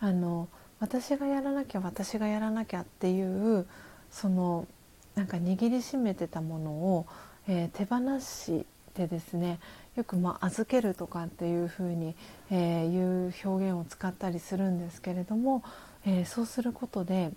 [0.00, 0.48] あの
[0.80, 3.66] 私がやらなきゃ私がやらなきゃっていう
[4.10, 4.66] その
[5.14, 7.06] なんか握りしめてたものを、
[7.48, 9.58] えー、手放してですね
[9.96, 12.14] よくまあ預けるとかっていうふうに、
[12.50, 15.62] えー、いう表現を使ったりするんですけれども、
[16.04, 17.32] えー、そうすることで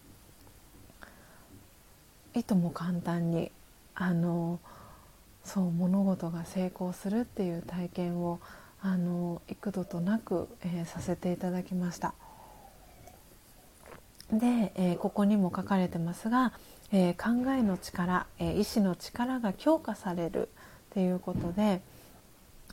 [2.35, 3.51] いとも簡単に
[3.95, 4.59] あの
[5.43, 8.39] そう物事が成功するっていう体験を
[8.81, 12.13] あの幾度となく、えー、させていただきました。
[14.31, 16.53] で、えー、ここにも書かれてますが、
[16.91, 20.49] えー、考えの力、え意志の力が強化される
[20.91, 21.81] っていうことで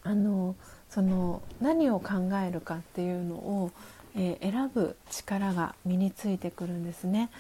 [0.03, 0.55] あの
[0.89, 3.73] その何を考えるかっていうのを、
[4.17, 7.31] え選ぶ力が身についてくるんですね。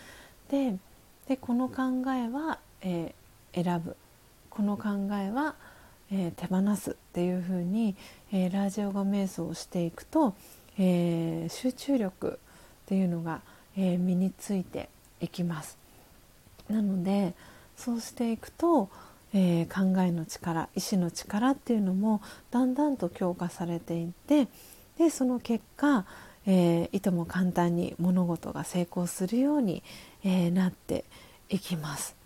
[0.50, 0.76] で
[1.28, 3.14] でこの考えは、え
[3.54, 3.96] 選ぶ
[4.56, 5.54] この考えは、
[6.10, 7.94] えー、手放すっていうふうに、
[8.32, 10.34] えー、ラジオガ瞑想をしていくと、
[10.78, 12.38] えー、集中力
[12.84, 13.42] っていうのが、
[13.76, 14.88] え身について
[15.20, 15.78] いきます。
[16.68, 17.34] なので
[17.76, 18.88] そうしていくと、
[19.32, 24.48] え考えの力意志の力っていうのもだんだんと強化されていって
[24.98, 26.06] でその結果、
[26.46, 29.82] えいとも簡単に物事が成功するように、
[30.24, 31.04] えなって
[31.48, 32.16] いきます。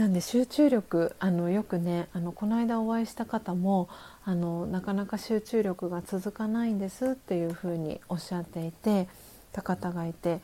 [0.00, 3.90] なんで集中力あのよくねあのこの間お会いした方も
[4.24, 9.08] あのなかなか集中力が続かないんですっていうふうにおっしゃっていて
[9.52, 10.40] た方がいて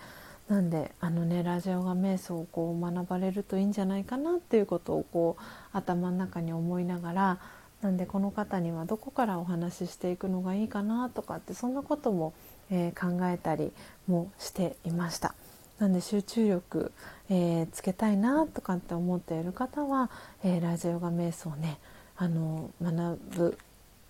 [0.48, 5.42] なんであのねラジオが瞑想をこう学ばれるといいんじゃないかなっていうことをこう
[5.72, 7.38] 頭の中に思いながら
[7.82, 12.32] なんでこの方にはどこからお話ししていくのがいいかなとかってそんなことも、
[12.70, 13.72] えー、考えたり
[14.06, 15.34] もしていました。
[15.78, 16.92] なんで集中力、
[17.28, 20.10] えー、つけたいなとかって思っている方は、
[20.42, 21.78] えー、ラジオが瞑想ね
[22.16, 23.58] あの学ぶ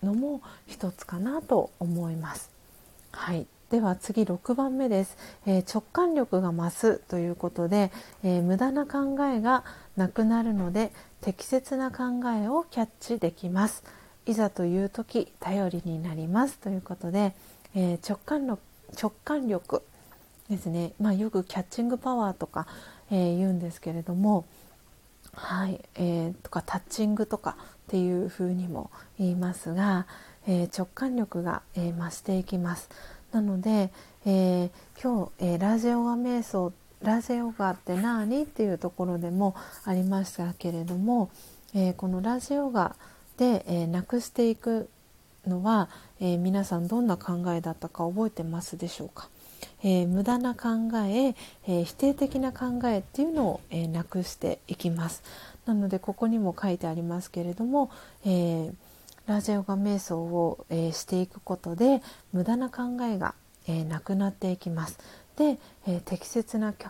[0.01, 2.49] のも一つかなと思います。
[3.11, 7.91] はい、では次6番目です、えー、直感力が増すということで、
[8.23, 9.65] えー、無駄な考えが
[9.97, 13.83] なくなるので適切な考えをキャッチできます。
[14.25, 17.33] いざという時頼りになりますということで、
[17.75, 18.59] えー、直感力
[18.99, 19.83] 直感力
[20.49, 22.67] ですね、まあ、よくキャッチングパワーとか、
[23.11, 24.45] え、言うんですけれども、
[25.33, 28.89] はいえー、とかタッチングとかっていうふうにも
[29.19, 30.07] 言いますが、
[30.47, 32.89] え、直感力が、え増していきます。
[33.31, 33.91] なので、
[34.25, 34.71] え
[35.01, 36.71] 今日、えラジオガ瞑想
[37.01, 39.55] ラジオガって何っていうところでも
[39.85, 41.29] ありましたけれども、
[41.75, 42.95] えこのラジオガ
[43.37, 44.89] で、えなくしていく
[45.45, 45.89] のは、
[46.19, 49.29] え皆さんどんな考えだったか覚えてますでしょうか？
[49.83, 50.69] えー、無駄な考
[51.07, 51.35] え
[51.67, 55.21] えー、否定的な考えっていうのを、えー、なくしていきます。
[55.65, 57.91] なのでここにも書いてありますけれども、
[58.25, 58.71] え
[59.27, 62.01] ラジオガ瞑想を、えしていくことで
[62.31, 63.35] 無駄な考えが、
[63.67, 64.97] えなくなっていきます。
[65.35, 66.87] で、え適切な考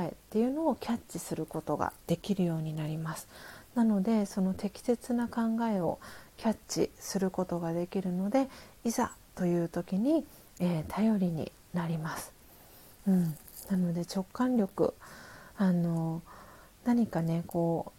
[0.00, 3.26] えっていうのをキャッチすることができるようになります。
[3.74, 5.98] なのでその適切な考えを
[6.36, 8.48] キャッチすることができるので
[8.84, 10.24] いざという時に、
[10.60, 12.32] え頼りになります。
[13.08, 13.36] うん、
[13.68, 14.94] なので直感力
[15.56, 16.22] あの
[16.84, 17.92] 何かねこ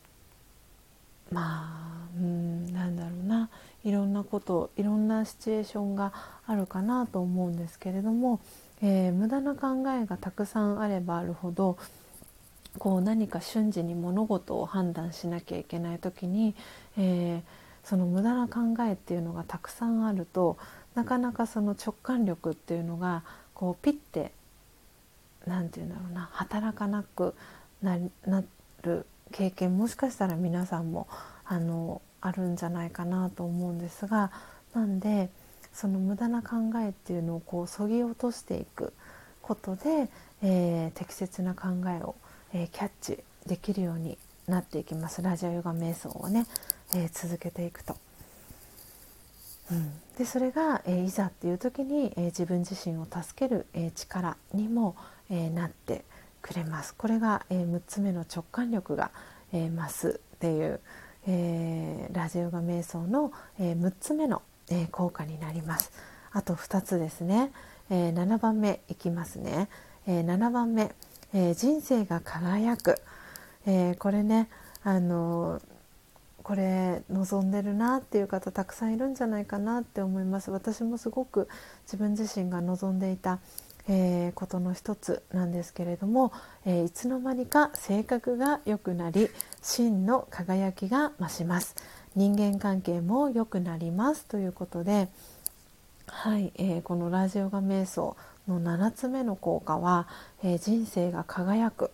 [1.29, 3.49] うまあ、うん、なんだろうな。
[3.83, 6.13] いろんなこといろんなシチュエーションが
[6.45, 8.39] あるかなと思うんですけれども、
[8.81, 11.77] えー、無駄な考えがたくさんあればあるほど
[12.77, 16.55] こう何か瞬時に物事を判断しなきゃいけない時に、
[16.97, 20.57] えー、その無駄な考えっていうのがたくさんあると
[20.95, 24.31] なかなかその直感力っていうのがこうピッて
[25.45, 27.33] 何て言うんだろうな働かなく
[27.81, 27.97] な
[28.83, 31.07] る経験もしかしたら皆さんも
[31.45, 34.31] あのあるんじゃないかなと思うんですが
[34.73, 35.29] なんで
[35.73, 38.93] その無駄な考えっていうのをこうそぎ落としていく
[39.41, 40.09] ことで、
[40.43, 42.15] えー、適切な考えを、
[42.53, 44.17] えー、キャッチできるように
[44.47, 45.21] なっていきます。
[45.21, 46.45] ラジオヨガ瞑想をね、
[46.93, 47.95] えー、続けていくと。
[49.71, 54.97] うん、でそれが、えいざっていう時に、え自分自身を助ける、え力にも、
[55.29, 56.03] えなって
[56.41, 56.93] くれます。
[56.93, 59.11] これが、え6つ目の直感力が、
[59.53, 60.81] え増すっていう、
[61.27, 65.91] えラジオガ瞑想の、え6つ目の、え効果になります。
[66.31, 67.51] あと2つですね、
[67.89, 69.69] え7番目いきますね、
[70.07, 70.91] え7番目、
[71.33, 72.99] え人生が輝く、
[73.65, 74.49] えこれね
[74.83, 75.61] あの
[76.43, 80.51] これ望んでるなっていう方たくさんいるんじゃないかなって思います。
[80.51, 81.47] 私もすごく
[81.83, 83.39] 自分自身が望んでいた、
[83.93, 86.31] えー、ことの一つなんですけれども、
[86.65, 89.29] えー、いつの間にか性格が良くなり
[89.61, 91.75] 真の輝きが増します。
[92.15, 95.09] 人間関係も良くなりますということで
[96.07, 98.15] はい、えー、このラジオが瞑想
[98.47, 100.07] の7つ目の効果は、
[100.43, 101.91] え人生が輝く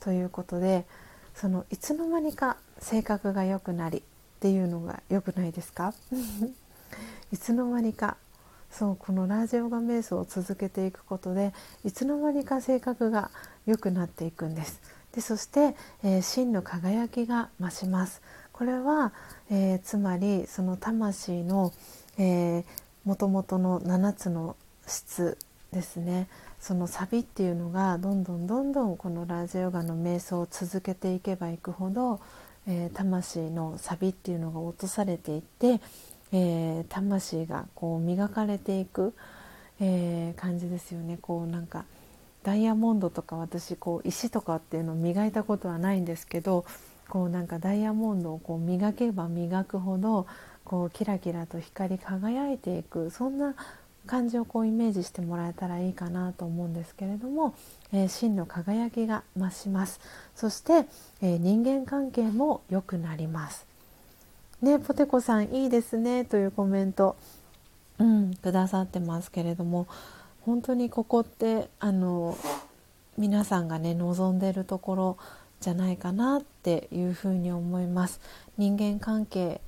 [0.00, 0.86] ということで
[1.34, 4.02] そのいつの間にか性格が良くなりっ
[4.40, 5.92] ていうのが良くないですか？
[7.30, 8.16] いつの間にか
[8.70, 11.52] そうこのラージオガ瞑想を続けていくことで
[11.84, 13.30] いつの間にか性格が
[13.66, 14.80] 良くなっていくんです。
[15.12, 18.20] でそして、えー、真の輝きが増します。
[18.52, 19.12] これは、
[19.50, 21.72] えー、つまりその魂の
[23.04, 24.56] もともとの7つの
[24.86, 25.38] 質
[25.72, 26.28] ですね。
[26.60, 32.20] そのサビっていうのがどんどんどんどんこのラージオガの瞑想を続けていけばいくほど
[32.68, 35.80] えー、魂のサビっていうのが落とされていって、
[36.32, 39.14] えー、魂がこう磨かれていく、
[39.80, 41.18] えー、感じですよね。
[41.20, 41.84] こうなんか
[42.42, 46.64] ダイヤモンドとか私こう石とかっていうのを磨いたことはないんですけど
[47.08, 50.26] こうなんかダイヤモンドをこう磨けば磨くほど
[50.64, 53.54] こうキラキラと光り輝いていくそんな
[54.06, 57.54] 感じをこうイメージしてもらえたらいいかなと思うんですけれども、
[57.92, 60.00] えー、真の輝きが増します。
[60.34, 60.86] そして、
[61.20, 63.65] えー、人間関係も良くなります。
[64.62, 67.16] ねポテコさんいいですねというコメント、
[67.98, 69.86] うん、くださってますけれども
[70.42, 72.36] 本当にここってあの
[73.18, 75.18] 皆さんがね望んでるところ
[75.60, 78.20] じゃないかなっていうふうに思います。
[78.58, 79.60] 人間関係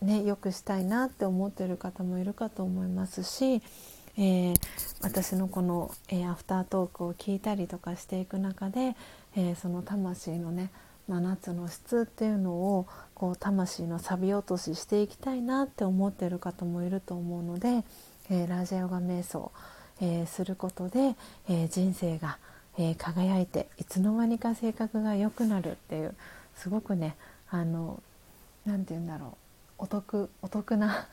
[0.00, 3.62] ね良くしたいなって思ってる方もいるかと思いますし、
[4.16, 4.54] えー、
[5.02, 8.96] 私のこの、えー、アフタートークを聞いたりとかしていく中で、
[9.36, 10.70] えー、その魂のね
[11.08, 17.84] 7つの質っていうのをこう魂の錆び落とししていきたいなって思ってる方もいると思うので、
[18.30, 19.52] えラジオガ瞑想、
[20.00, 21.14] えすることで、
[21.48, 22.38] え人生が、
[22.78, 26.14] え輝いていつの間にか性格が良くなるっていう
[26.56, 27.16] すごくね
[27.48, 28.02] あの
[28.66, 29.38] 何て言うんだろ
[29.78, 31.06] うお得お得な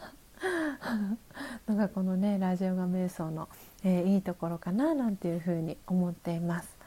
[1.68, 3.47] のがこのねラジオが瞑想の、
[3.84, 6.80] えー、いいところかななんていうふうに思っています。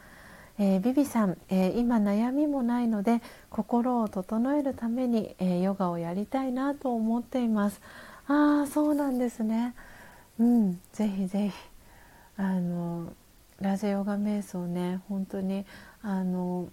[0.57, 7.81] えー、ビビさん、えー、今悩みもないので心を整えるために、えー、ヨガをやりたいなと思っています。
[8.27, 9.75] ああそうなんですね。
[10.39, 11.53] うん、ぜひぜひ
[12.37, 13.13] あの
[13.61, 15.65] ラジオガ瞑想ね本当に
[16.01, 16.67] あの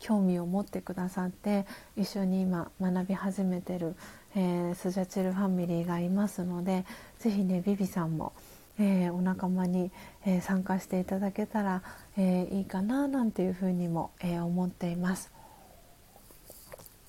[0.00, 1.66] 興味を持ってくださって
[1.96, 3.94] 一緒に今学び始めてる、
[4.34, 6.84] えー、スジャチルファミリーがいますので
[7.18, 8.32] 是非ねビビさんも、
[8.78, 9.90] えー、お仲間に、
[10.26, 11.82] えー、参加していただけたら、
[12.16, 15.30] えいいかななんていうふうにも、え思っています。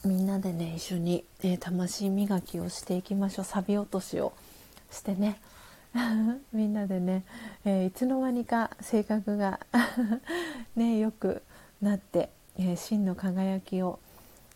[0.04, 4.34] みんなでね一緒に、え魂磨きをしていきましょうサビ落としを
[4.92, 5.40] してね
[6.54, 7.24] みんなでね、
[7.66, 9.60] えいつの間にか性格が
[10.76, 11.42] ねよく
[11.82, 14.00] なってえー、真の輝きを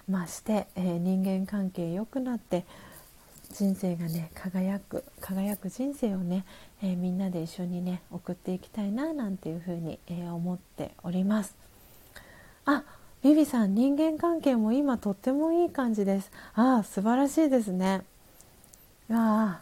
[0.10, 2.66] 増して、えー、人間関係良くなって
[3.52, 6.46] 人生がね輝く輝く人生をね、
[6.82, 11.56] えー、みんなで一緒にね送っていきたいななんていうふうに、えー、思っております。
[12.66, 12.84] あ
[13.22, 16.32] ビビさん人間関係も今とってもいい感じです。
[16.56, 18.04] ああ素晴らしいですね。
[19.12, 19.62] あ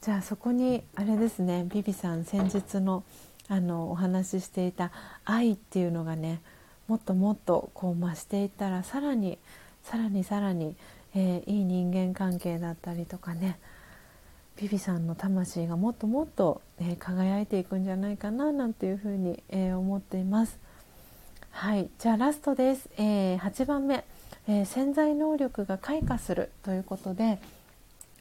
[0.00, 3.04] じゃあそこにあれですねビビさん先日の
[3.48, 4.90] あのお話ししていた
[5.24, 6.40] 愛っていうのがね
[6.88, 9.38] もっともっとこう増していったらさらに
[9.82, 10.74] さらにさらに、
[11.14, 13.58] えー、いい人間関係だったりとかね
[14.60, 20.58] ビビさんの魂がもっともっと、えー、輝いていくんじゃないかななんていうふうに、えー、思っています。
[21.50, 21.88] はい。
[21.98, 24.04] じゃあラストです、えー、8番目、
[24.48, 27.38] え潜在能力が開花するということで、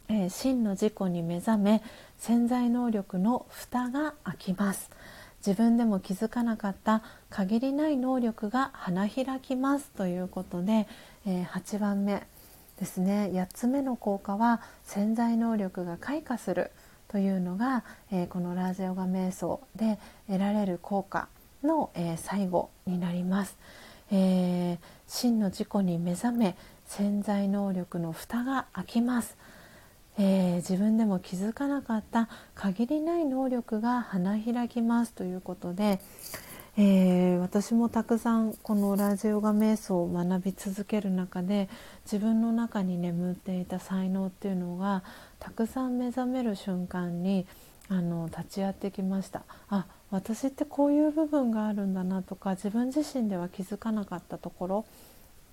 [0.10, 1.82] え真の自己に目覚め
[2.20, 4.92] 潜在能力の蓋が開きます。
[5.46, 10.88] 自分でも気づかなかった限りない能力が花開きますということで、
[11.26, 12.24] え8番目。
[12.82, 13.30] ですね。
[13.32, 16.72] 8つ目の効果は潜在能力が開花する
[17.10, 21.28] というのが、えー、このラージヨガ瞑想で得られる効果
[21.64, 23.56] の、えー、最後になります、
[24.10, 29.38] えー、真の自己に目覚め潜在能力の蓋が開きます、
[30.18, 36.02] え自分でも気づかなかった限りない能力が花開きますということで、
[36.78, 41.68] えー、私もたくさんこのラジオガ瞑想を学び続ける中で
[42.06, 45.04] 自分の中に眠っていた才能っていうのが
[45.40, 47.46] たくさん目覚める瞬間に
[47.90, 49.44] あの立ち会ってきました。
[49.70, 54.86] あ私ってこういう部分があるんだなとか自分自身では気づかなかったところ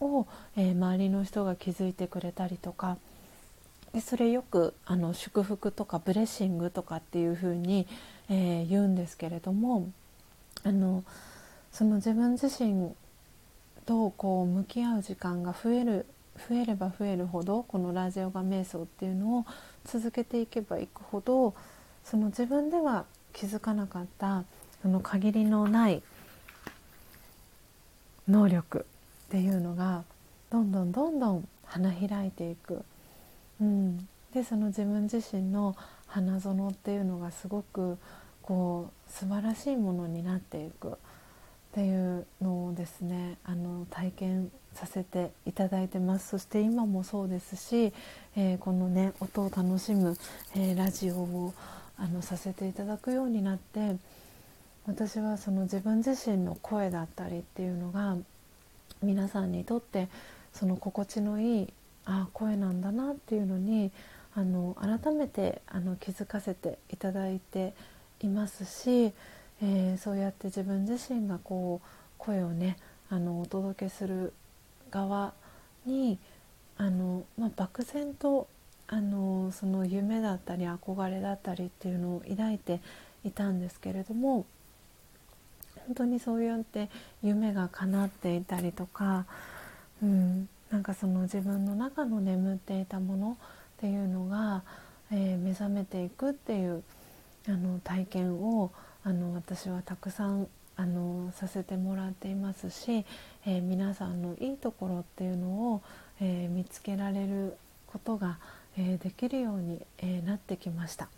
[0.01, 0.27] を、
[0.57, 2.97] えー、周りの人が気づいてくれたりとか
[3.93, 7.87] でそれよくあの祝福とかブレッシングとかっていうふうに、
[8.29, 9.89] えー、言うんですけれども
[10.65, 11.05] あの
[11.73, 12.93] その自分自身
[13.87, 16.07] とこう向き合う時間が増える
[16.49, 19.47] 増えれば増えるほどこのラジオガ瞑想っていうのを
[19.85, 21.55] 続けていけばいくほど
[22.05, 24.45] その自分では気づかなかった
[24.83, 26.03] その限りのない
[28.29, 28.87] 能力
[29.27, 30.05] っていうのが
[30.51, 32.83] どんどんどんどん花開いていく、
[33.61, 35.77] うん、でその自分自身の
[36.07, 37.99] 花園っていうのがすごく
[38.49, 40.93] こう素晴らしいものになっていく。
[40.93, 46.29] っていうのをですねあの体験させていただいてます。
[46.29, 47.93] そして今もそうですし、
[48.37, 50.17] えー、このね音を楽しむ、
[50.57, 51.53] えー、ラジオを
[51.99, 53.97] あのさせていただくようになって
[54.87, 58.17] 私はその自分自身の声だったりっていうのが
[59.03, 60.09] 皆さんにとって
[60.55, 61.73] その心地のいい
[62.07, 63.93] あ声なんだなっていうのに
[64.35, 67.75] あの改めてあの気づかせていただいて
[68.21, 69.13] いますし、
[69.63, 71.89] えー、そうやって自分自身がこう
[72.19, 72.77] 声をね
[73.11, 74.33] あのお届けする
[74.91, 75.33] 側
[75.87, 76.19] に
[76.77, 78.49] あの、まあ、漠然と
[78.87, 82.81] あのその夢だったり憧れだったりっていうのを抱いて
[83.25, 84.47] いたんですけれども
[85.87, 86.89] 本当にそうやって
[87.23, 89.27] 夢が叶っていたりとか、
[90.03, 93.39] うん、なんかその自分の中の眠っていたもの
[93.79, 94.63] っていうのが、
[95.11, 96.83] えー、目覚めていくっていう
[97.49, 98.71] あの体験を
[99.05, 103.05] あの私はたくさんあのさせてもらっていますし、
[103.45, 105.83] えー、皆さんのいいところっていうのを、
[106.21, 107.57] えー、見つけられる
[107.89, 108.39] ことが、
[108.77, 111.09] えー、できるように、えなってきました。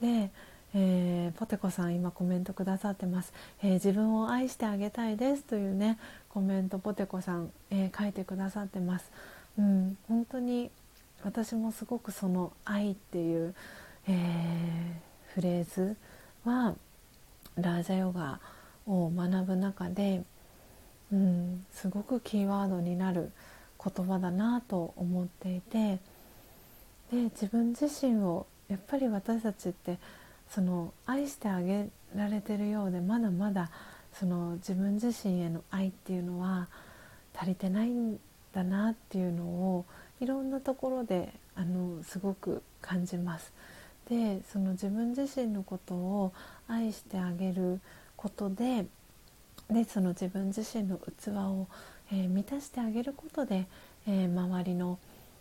[0.00, 0.30] で、
[0.72, 5.98] えポテコさん今コメントくださってます、え自分を愛してあげたいですというね
[6.28, 9.10] コメントポテコさん、え書いてくださってます。
[9.58, 10.70] うん、本当に
[11.22, 13.54] 私もすごくその愛っていう、
[14.06, 15.96] えーフレーズ
[16.46, 16.74] は
[17.56, 18.40] ラージャヨガ
[18.86, 20.22] を学ぶ中で、
[21.12, 23.30] うん、すごくキーワードになる
[23.78, 25.98] 言葉だなと思っていて
[27.12, 29.98] で自分自身をやっぱり私たちって
[30.50, 33.70] その愛してあげられてるようでまだまだ
[34.18, 36.68] その自分自身への愛っていうのは
[37.36, 38.18] 足りてないん
[38.54, 39.84] だなっていうのを
[40.18, 43.52] いろんなところであのすごく感じます。
[44.08, 46.32] でその自分自身のことを
[46.68, 47.80] 愛してあげる
[48.16, 48.86] ことで
[49.70, 51.66] でその自分自身の器を、
[52.12, 53.66] えー、満たしてあげることで、
[54.06, 54.98] えー、周りの、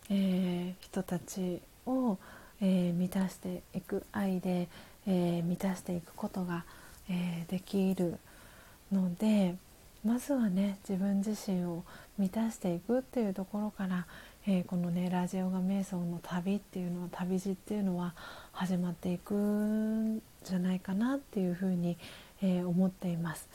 [0.10, 2.18] えー、人たちを、
[2.62, 4.68] え満たしていく愛で、
[5.06, 6.64] え満たしていくことが、
[7.10, 8.18] えできる
[8.92, 9.56] ので
[10.06, 11.84] まずはね自分自身を
[12.18, 14.06] 満たしていくっていうところから、
[14.48, 18.14] えこのねラジオが瞑想の旅っていうのは旅路っていうのは
[18.52, 21.98] 始まっていくんじゃないかなっていうふうに、
[22.44, 23.50] えー、思っています。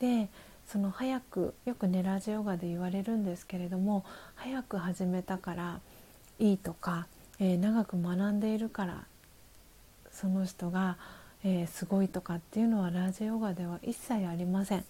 [0.00, 0.28] で
[0.66, 4.04] その早くよくねラジオガで言われるんですけれども
[4.34, 5.80] 早く始めたから
[6.38, 7.06] いいとか、
[7.38, 9.04] えー、長く学んでいるから
[10.10, 10.96] その人が、
[11.42, 14.84] えー、すごいとかっていうのはラジオガでは一切ありません。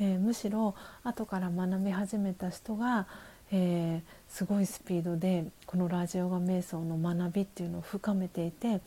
[0.00, 0.74] えー、むしろ
[1.04, 3.06] 後から学び始めた人が、
[3.52, 8.80] えー、すごいスピードでこのラジオガ瞑想の学びっていうのを深めていて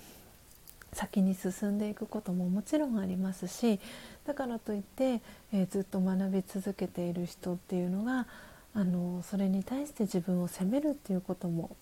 [0.92, 3.80] 先に進んでいくことももちろんありますし
[4.26, 5.22] だからといって、
[5.54, 8.26] えー、ずっと学び続けている人っていうのが
[8.74, 11.76] あのそれに対して自分を責めるっていうことも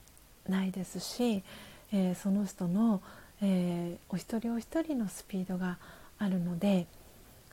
[0.49, 1.43] ないですし、
[1.93, 3.01] えー、その人の、
[3.41, 5.77] えー、お一人お一人のスピードが
[6.19, 6.85] あるので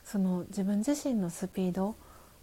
[0.03, 1.95] その自分自身のスピード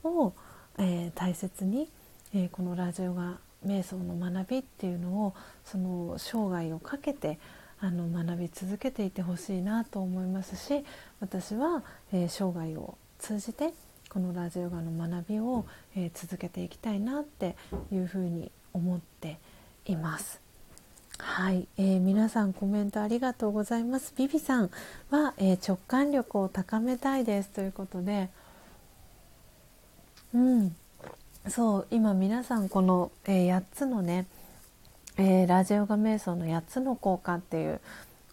[0.04, 0.32] を、
[0.78, 1.88] えー、大切に、
[2.34, 5.34] えこのラジオが瞑想の学びっていうのを
[5.64, 7.38] その生涯をかけて
[7.80, 10.84] あの学び続けていてほしいなと思いますし
[11.20, 11.82] 私は、
[12.12, 13.72] えー、生涯を通じて
[14.08, 15.64] このラジオガの学びを、
[15.96, 17.56] えー、続けていきたいなって
[17.92, 19.38] いうふうに思って
[19.86, 20.40] います。
[21.18, 24.14] はい、えー、皆さんコメントありがとうございます。
[24.16, 24.70] ビビさん
[25.10, 28.30] は、えー、直感力を高めたいですということで、
[30.32, 30.76] うん、
[31.50, 34.26] そう今皆さんこの、えー、8つのね、
[35.16, 37.80] えー、ラジオガ瞑想の8つの効果っていう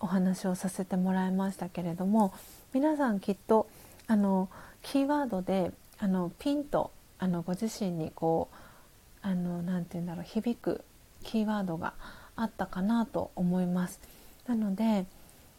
[0.01, 2.33] お話をさせてもらいましたけれども
[2.73, 3.67] 皆さんきっと
[4.07, 4.49] あの
[4.83, 10.83] キーワードであのピンとあのご自身にこうあのなて言うんだろう響く
[11.23, 11.93] キーワードが
[12.35, 13.99] あったかなと思います。
[14.45, 15.05] なので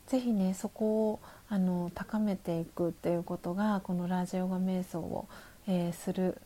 [0.07, 5.27] 是非ねそこをあの高めていくっていうことがこのラジオガ瞑想を、
[5.67, 6.41] えー、する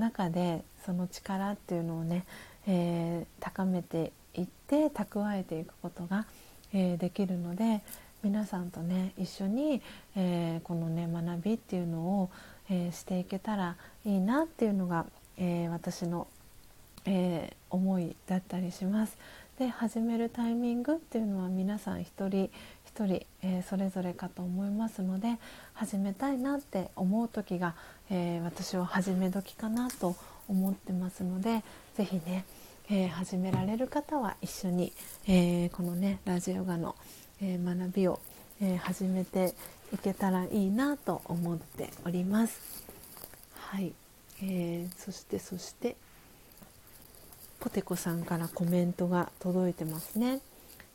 [0.00, 2.24] 中でその力っていうのをね、
[2.66, 6.26] えー、高めていって蓄えていくことが、
[6.72, 7.82] えー、できるので
[8.22, 9.82] 皆さんとね一緒に、
[10.16, 12.30] えー、このね学びっていうのを、
[12.68, 15.06] えしていけたらいいなっていうのが、
[15.36, 16.28] え私の、
[17.04, 19.16] え思いだったりします。
[19.58, 22.50] で始めるタイミングっていうのは皆さん一人
[22.94, 25.38] 一人、えー、それぞれかと思いますので
[25.74, 27.74] 始めたいなって思う時が、
[28.10, 30.16] えー、私は始め時かなと
[30.48, 31.62] 思ってますので
[31.96, 32.44] 是非ね、
[32.90, 34.92] えー、始められる方は一緒に、
[35.28, 36.96] えこのねラジオガの、
[37.40, 38.18] え学びを、
[38.60, 39.54] え始めて
[39.94, 42.84] いけたらいいなと思っております。
[43.54, 43.92] はい、
[44.42, 45.96] えー、そしてそして
[47.60, 50.40] ポテコさんからコメントが届いてますね。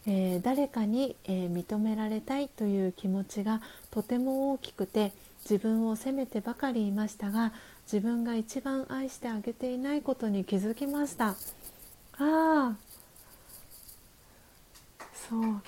[0.08, 5.12] えー、誰かに、えー、認められたいという気持ちがとても大きくて
[5.50, 7.54] 自分を責めてばかりいましたが
[7.86, 11.30] 自分が一番愛してあげていないことに気づきました。
[11.30, 11.36] あ
[12.18, 12.76] あ
[15.30, 15.62] そう。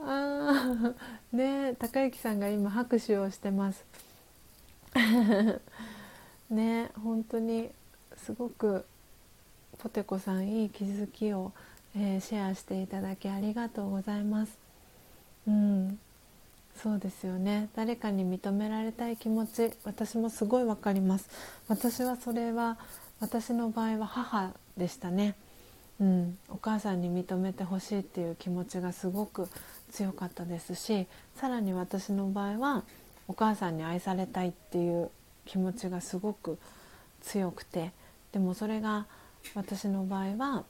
[0.00, 0.94] あ
[1.32, 3.84] あね高之さんが今拍手をしてます。
[6.50, 7.70] ね本当に
[8.16, 8.84] すごく
[9.78, 11.52] ポテコさんいい気づきを
[12.00, 14.58] えー、シェアしていただきありがとうございます。
[15.46, 15.98] うん、
[16.76, 17.68] そうですよね。
[17.74, 21.28] 誰かに認められたい気持ち私もすごいわかります。
[21.66, 22.78] 私はそれは
[23.20, 25.34] 私の場合は母でしたね、
[26.00, 29.48] うん、お母さんに認めてほしいっていう気持ちがすごく
[29.90, 32.84] 強かったですしさらに私の場合は
[33.26, 35.10] お母さんに愛されたいっていう
[35.46, 36.58] 気持ちがすごく
[37.22, 37.90] 強くて
[38.32, 39.06] でもそれが
[39.54, 40.64] 私の場合は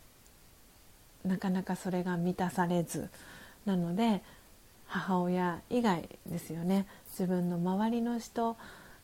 [1.24, 3.08] なかなかそれが満たされず
[3.66, 4.22] なので
[4.86, 6.86] 母親以外ですよね。
[7.10, 8.56] 自分の周りの人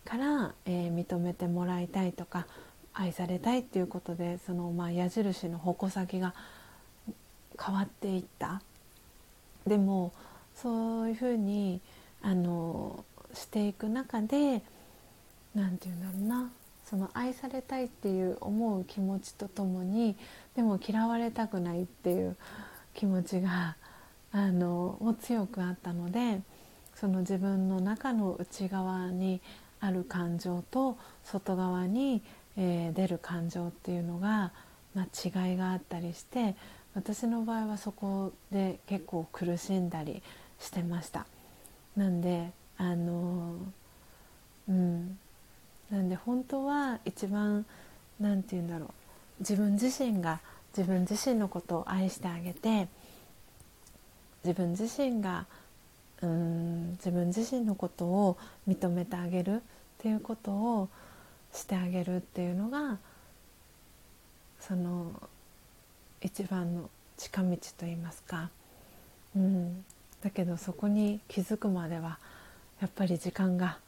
[0.04, 2.46] から、えー、認めてもらいたいとか
[2.92, 6.34] 愛されたいっていうことでその、まあ、矢印の矛先が
[7.62, 8.62] 変わっていった。
[9.66, 10.12] でも
[10.54, 11.80] そういうふうに
[12.22, 14.62] あのしていく中で
[15.54, 16.50] 何て言うんだろうな。
[16.88, 20.16] その愛されたいっていう思う気持ちとともに
[20.54, 22.36] でも嫌われたくないっていう
[22.94, 23.76] 気持ちが
[24.32, 26.40] あのも強くあったので
[26.94, 29.40] その自分の中の内側に
[29.80, 32.22] ある感情と外側に、
[32.56, 34.52] えー、出る感情っていうのが、
[34.94, 36.54] まあ、違いがあったりして
[36.94, 40.22] 私の場合はそこで結構苦しんだり
[40.60, 41.26] してました。
[41.96, 43.56] なんであの
[44.68, 45.18] うん
[45.90, 47.64] なんで本当は一番
[48.20, 48.88] 何て言うんだろう。
[49.40, 50.40] 自分自身が
[50.76, 52.88] 自分自身のことを愛してあげて
[54.44, 55.46] 自分自身が
[56.22, 58.36] うん自分自身のことを
[58.68, 59.60] 認めてあげるっ
[59.98, 60.88] ていうことを
[61.52, 62.98] してあげるっていうのが
[64.60, 65.12] その
[66.20, 68.50] 一番の近道といいますか、
[69.36, 69.84] うん、
[70.22, 72.18] だけどそこに気づくまでは
[72.80, 73.78] やっぱり時間が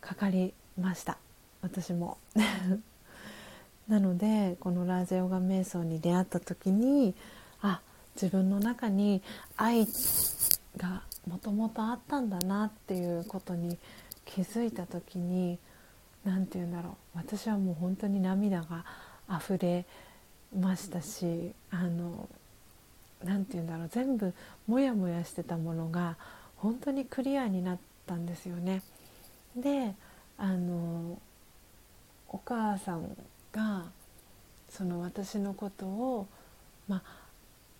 [0.00, 1.18] かかりました。
[1.62, 2.18] 私も。
[3.88, 7.14] なのでこのラージオガ瞑想に出会った時に
[7.60, 7.80] あ
[8.14, 9.22] 自分の中に
[9.56, 9.86] 愛
[10.76, 13.78] がもともとあったんだなっていうことに
[14.24, 15.58] 気づいた時に
[16.24, 17.18] 何て言うんだろう。
[17.18, 18.84] 私はもう本当に涙が
[19.28, 19.84] 溢れ
[20.56, 22.28] ましたしあの
[23.24, 23.88] 何て言うんだろう。
[23.90, 24.32] 全部
[24.66, 26.16] モヤモヤしてたものが
[26.56, 28.82] 本当にクリアになったんですよね。
[29.56, 29.94] で
[30.38, 31.18] あの
[32.32, 33.16] お母さん
[33.52, 33.84] が
[34.68, 36.26] その私のことを
[36.88, 37.02] ま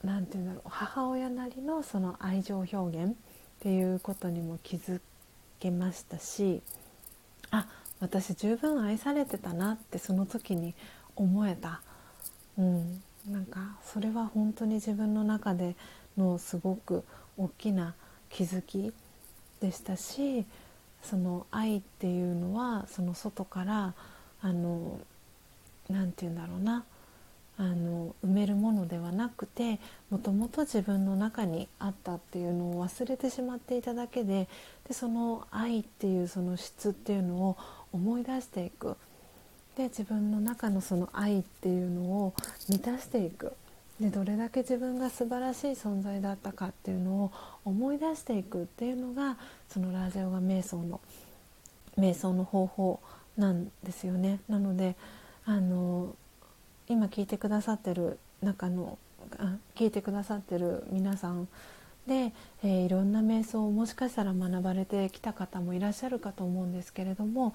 [0.04, 3.14] あなて言うんだろう母親なりのその愛情表現っ
[3.60, 5.00] ていうことにも気づ
[5.60, 6.60] けましたし
[7.50, 7.66] あ
[8.00, 10.74] 私十分愛されてたなってその時に
[11.14, 11.80] 思えた、
[12.58, 15.76] うん、なんかそれは本当に自分の中で
[16.16, 17.04] のすごく
[17.38, 17.94] 大きな
[18.28, 18.92] 気づき
[19.60, 20.44] でしたし
[21.02, 23.94] その愛っていうのはその外から
[24.42, 25.00] あの
[25.88, 26.84] 何て言うんだろうな。
[27.58, 29.78] あの埋めるものではなくて
[30.10, 34.48] もともと自分の中にあったっていうのを忘れてしまっていただけで
[34.88, 37.56] でその愛っていうその質っていうのを
[37.92, 38.96] 思い出していく。
[39.76, 42.34] で自分の中のその愛っていうのを
[42.68, 43.52] 満たしていく。
[44.00, 47.32] でどれだけ自分が素晴らしい存在だったかっていうのを
[47.64, 49.36] 思い出していくっていうのが
[49.68, 51.00] そのラージャヨガ瞑想の
[51.96, 53.00] 瞑想の方法
[53.36, 54.40] なんですよね。
[54.48, 54.96] なので
[55.44, 56.14] あの
[56.88, 58.98] 今聞いてくださってる中の
[59.38, 61.48] あ聞いてくださってる皆さん
[62.06, 62.32] で、
[62.62, 67.54] えー、いろんな瞑想をもしかしたら学ばれてきた方もいらっしゃるかと思うんですけれども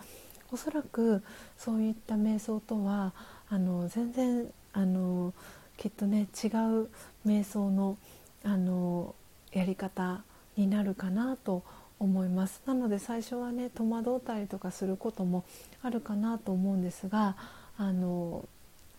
[0.52, 1.24] おそらく
[1.58, 3.14] そういった瞑想とは
[3.50, 5.34] あの全然あの
[5.76, 6.90] きっとね違う
[7.26, 7.98] 瞑想の
[8.44, 9.14] あの
[9.52, 10.24] やり方
[10.56, 12.62] になるかなと思います思います。
[12.66, 15.44] なので最初はね戸惑ったりとかすることも
[15.82, 17.36] あるかなと思うんですが
[17.78, 18.48] あの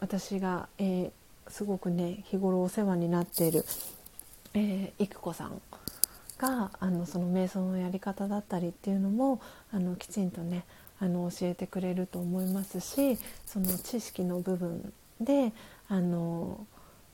[0.01, 3.65] 私が、えー、すごくね日頃お世話になっている、
[4.55, 5.61] えー、育子さん
[6.39, 9.41] があのその瞑想のやり方だったりっていうのも
[9.73, 10.65] あのきちんとね
[11.01, 15.53] あの教えてくれると思いますしその知識の部分で
[15.89, 16.67] あの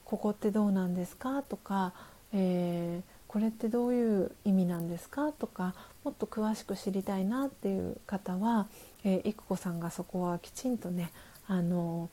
[0.05, 1.93] ここってどうなんですかとか、
[2.32, 5.32] えー、これってどういう意味なんですか？
[5.32, 5.74] とか
[6.05, 8.69] もっと詳しく知りたいなっていう方は、
[9.02, 11.11] えー、子さんがそこはきちんとね
[11.48, 12.11] あの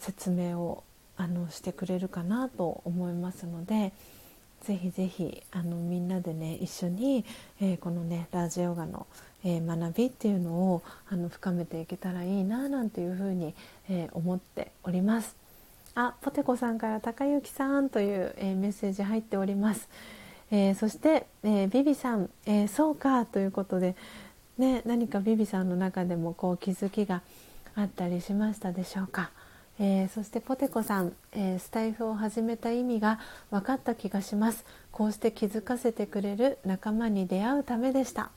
[0.00, 0.84] 説明を
[1.16, 3.94] あのしてくれるかなと思いますので
[4.60, 7.24] ぜひぜひあのみんなでね一緒に、
[7.62, 9.06] えー、このねラージヨガの、
[9.42, 13.54] えー、学びっていうのをあの深めていけたらいいななんていうふうに、
[13.88, 15.34] えー、思っております。
[15.94, 19.88] あポテコさんから高幸さんという、えメッセージ入っております。
[20.50, 23.94] えそして、えビビさん、えそうかということで、
[24.58, 27.22] ね、何かビビさんの中でもこう気づきが
[27.74, 29.30] あったりしましたでしょうか。
[29.78, 33.18] え、そしてポテコさん、え、スタイフを始めた意味が
[33.50, 34.64] 分かった気がします。
[34.92, 38.30] こうして気づかせてくれる仲間に出会うためでした。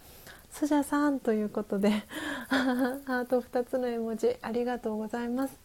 [0.51, 1.89] スジャさんということで
[2.47, 5.59] ハート2つの絵文字ありがとうございます。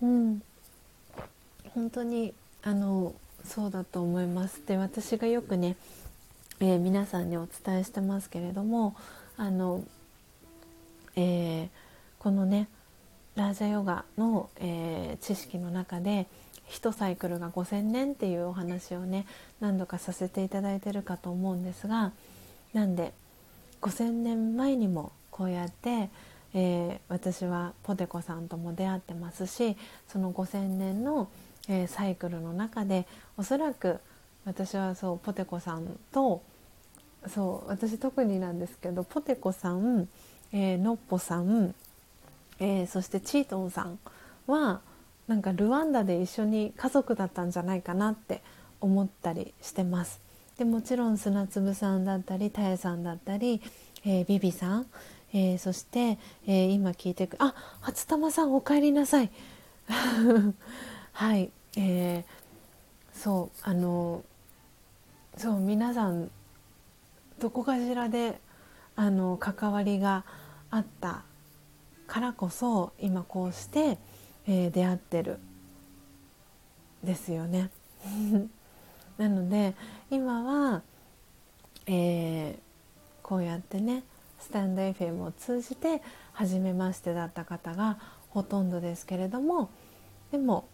[0.00, 0.42] うん。
[1.74, 2.32] 本当に
[2.62, 3.12] あの
[3.44, 4.64] そうだと思います。
[4.66, 5.76] で私がよくね、
[6.60, 8.94] えー、皆さんにお伝えしてますけれども
[9.36, 9.84] あの、
[11.16, 11.68] えー、
[12.18, 12.68] このね
[13.34, 16.26] ラージャヨガの、えー、知識の中で
[16.70, 19.26] 1サイクルが5,000年っていうお話をね
[19.60, 22.12] 何度かさせていただいてるかと思うんですが
[22.72, 23.12] なんで
[23.80, 26.10] 5,000年前にもこうやって、
[26.54, 29.76] えー、私はポテコさんとも出会ってますし
[30.08, 31.28] その5,000年の、
[31.68, 33.06] えー、サイクルの中で
[33.36, 34.00] おそらく
[34.44, 36.42] 私はそうポテコさんと
[37.28, 40.08] そう私特になんですけどポテコさん、
[40.52, 41.74] えー、のっぽさん
[42.62, 43.98] えー、そしてチートンさん
[44.46, 44.80] は
[45.26, 48.40] なんかルワンダで一緒に家族だったんじゃないかなって
[48.80, 50.20] 思ったりしてます。
[50.58, 53.60] でもちろん砂粒さんだったりタエさんだったり、
[54.04, 54.86] えー、ビビさん、
[55.32, 59.30] えー、そして、えー、今聞いてくあ初玉さんお帰りなさい
[61.12, 62.24] はい、えー、
[63.12, 64.24] そうあの
[65.36, 66.30] そう皆さん
[67.38, 68.40] どこかしらで
[68.96, 70.24] あの関わりが
[70.70, 71.22] あった
[72.06, 73.98] からこそ今こうして、
[74.46, 75.38] えー、出会ってる
[77.02, 77.70] ですよね。
[79.18, 79.74] なので
[80.10, 80.82] 今は、
[81.86, 82.56] えー、
[83.22, 84.02] こうやってね
[84.40, 86.02] スタンド FM を通じて
[86.32, 87.98] 初めましてだった方が
[88.30, 89.68] ほとんどですけれども
[90.30, 90.66] でも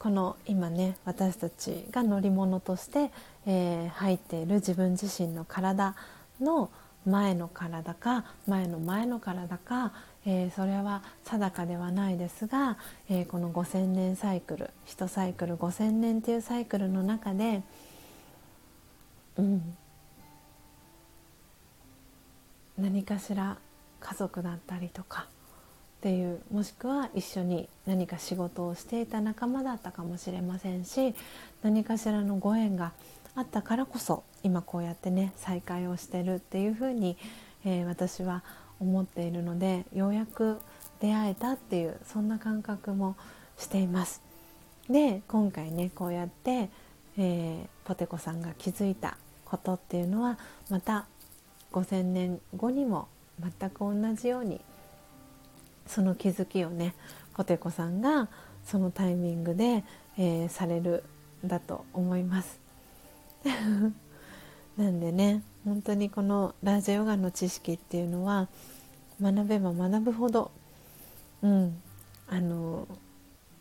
[0.00, 3.12] この今ね私たちが乗り物として、
[3.46, 5.94] えー、入っている自分自身の体
[6.40, 6.70] の
[7.06, 9.92] 前の体か前の前の体か
[10.26, 12.76] えー、それは定かではないですが、
[13.08, 17.62] えー、この5,000年サイクル1サイクル5,000年っていうサイクルの中で、
[19.38, 19.76] うん、
[22.76, 23.56] 何かしら
[23.98, 25.26] 家族だったりとか
[26.00, 31.14] っていうもしくは一緒に何か仕事をしていた仲間だったかもしれませんし
[31.62, 32.92] 何かしらのご縁が
[33.34, 37.18] あったからこそ今こうやってね再会をしてるっていうふうに、
[37.66, 38.42] えー、私は
[38.80, 40.58] 思っているのでようやく
[41.00, 43.14] 出会えたっていうそんな感覚も
[43.58, 44.22] しています。
[44.88, 46.70] で今回ねこうやって、
[47.18, 50.38] えー、ポテコさんが気づいたことっていうのは
[50.70, 51.04] また
[51.72, 53.08] 5,000年後にも
[53.38, 54.62] 全く同じように
[55.90, 56.94] その気づきをね
[57.34, 58.28] ポテコさんが
[58.64, 59.82] そのタイミングで、
[60.16, 61.02] えー、される
[61.44, 62.60] だと思います。
[64.76, 68.48] なんでね本当にこのラージャヨガの知識っていうのは
[69.20, 70.50] 学べば学ぶほど
[71.42, 71.82] うん
[72.28, 72.86] あの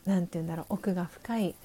[0.05, 1.55] 何て言うんだろう奥が深い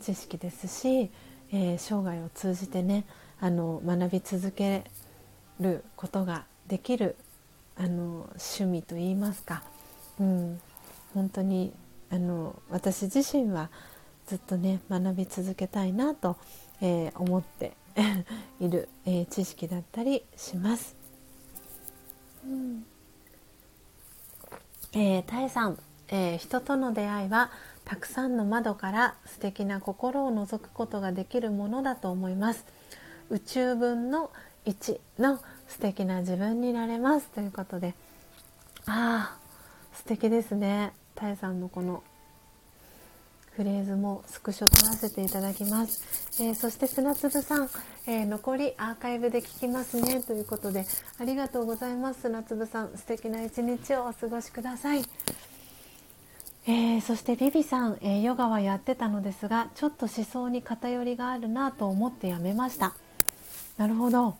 [0.00, 1.10] 知識ですし、
[1.52, 3.04] えー、生涯を通じてね
[3.40, 4.84] あの学び続け
[5.60, 7.16] ることができる
[7.76, 9.62] あの趣味といいますか、
[10.20, 10.60] うん、
[11.14, 11.72] 本当に
[12.10, 13.70] あの私自身は
[14.26, 16.36] ずっとね学び続けたいなと、
[16.80, 17.72] えー、思って
[18.60, 20.96] いる、えー、知識だったりします。
[22.44, 22.84] うん。
[24.94, 25.78] えー、タエさん、
[26.08, 27.50] えー、人との出会いは
[27.84, 32.64] たくさんの窓から素敵な心を覗くことができるものだと思います。
[33.30, 34.30] 宇宙分の
[34.66, 37.94] 1の素敵な自分になれますということで。
[38.86, 39.41] ああ
[40.12, 40.92] 敵ですね。
[41.14, 42.02] タエさんのこの
[43.52, 47.70] フレーズもスクショ取らせていただきます、えー、そして砂粒さん、
[48.06, 50.22] えー、残りアーカイブで聞きますね。
[50.22, 50.84] ということで
[51.18, 52.22] ありがとうございます。
[52.22, 55.02] 砂粒さん素敵な一日をお過ごしください、
[56.66, 62.94] えー、そしてビビさん、えヨガはやってたのですがちょっと思想に偏りがあるなと思ってやめました。
[63.78, 64.36] なるほど。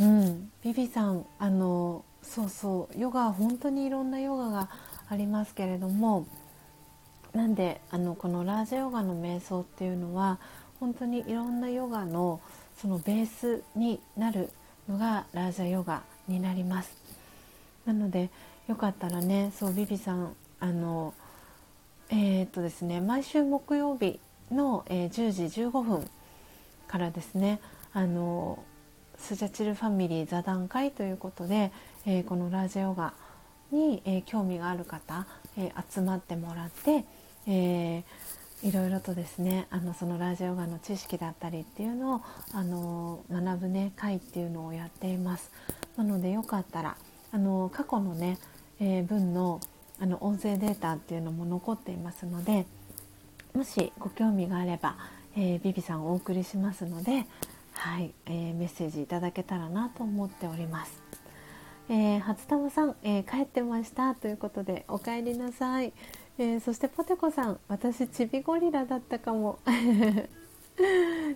[0.00, 0.50] うん。
[0.62, 2.98] ビビさんあのそうそう。
[2.98, 4.68] ヨガは本当にいろんなヨガが
[5.08, 6.26] ありますけれども
[7.32, 10.38] なんであのこのラージャヨガの瞑想っていうのは
[10.80, 12.40] 本当にいろんなヨガの
[12.80, 14.50] そのベースになる
[14.88, 16.96] のがラージャヨガになります。
[17.86, 18.30] なので
[18.66, 21.12] よかったらねそうビビさんあの
[22.08, 24.20] えー、っとですね毎週木曜日
[24.50, 26.10] の、えー、10時15分
[26.86, 27.60] からですね
[27.92, 28.62] あの
[29.18, 31.72] スジャチルファミリー座談会ということで、
[32.06, 33.14] えー、このラジャヨガ
[33.72, 35.26] に、え興味がある方、
[35.56, 37.04] え集まってもらって
[37.46, 42.20] えー、いろいろとですねあのそのラジオガの知識だったりっていうのを
[42.52, 45.50] あの学ぶね会っていうのをやっています
[45.96, 46.96] なのでよかったら
[47.32, 48.38] あの過去のね、
[48.80, 49.60] えー、文の
[50.00, 52.66] あの音声データっていうのも残っていますので
[53.54, 54.96] もしご興味があれば、
[55.36, 57.26] えー、ビビさんお送りしますので、
[57.74, 61.03] はいえー、メッセージいただけたらなと思っております。
[61.88, 65.92] えー、初玉さん、えー、帰ってましたということでお帰りなさい。
[66.38, 69.58] えー、そしてポテコさん私ちびゴリラだったかも。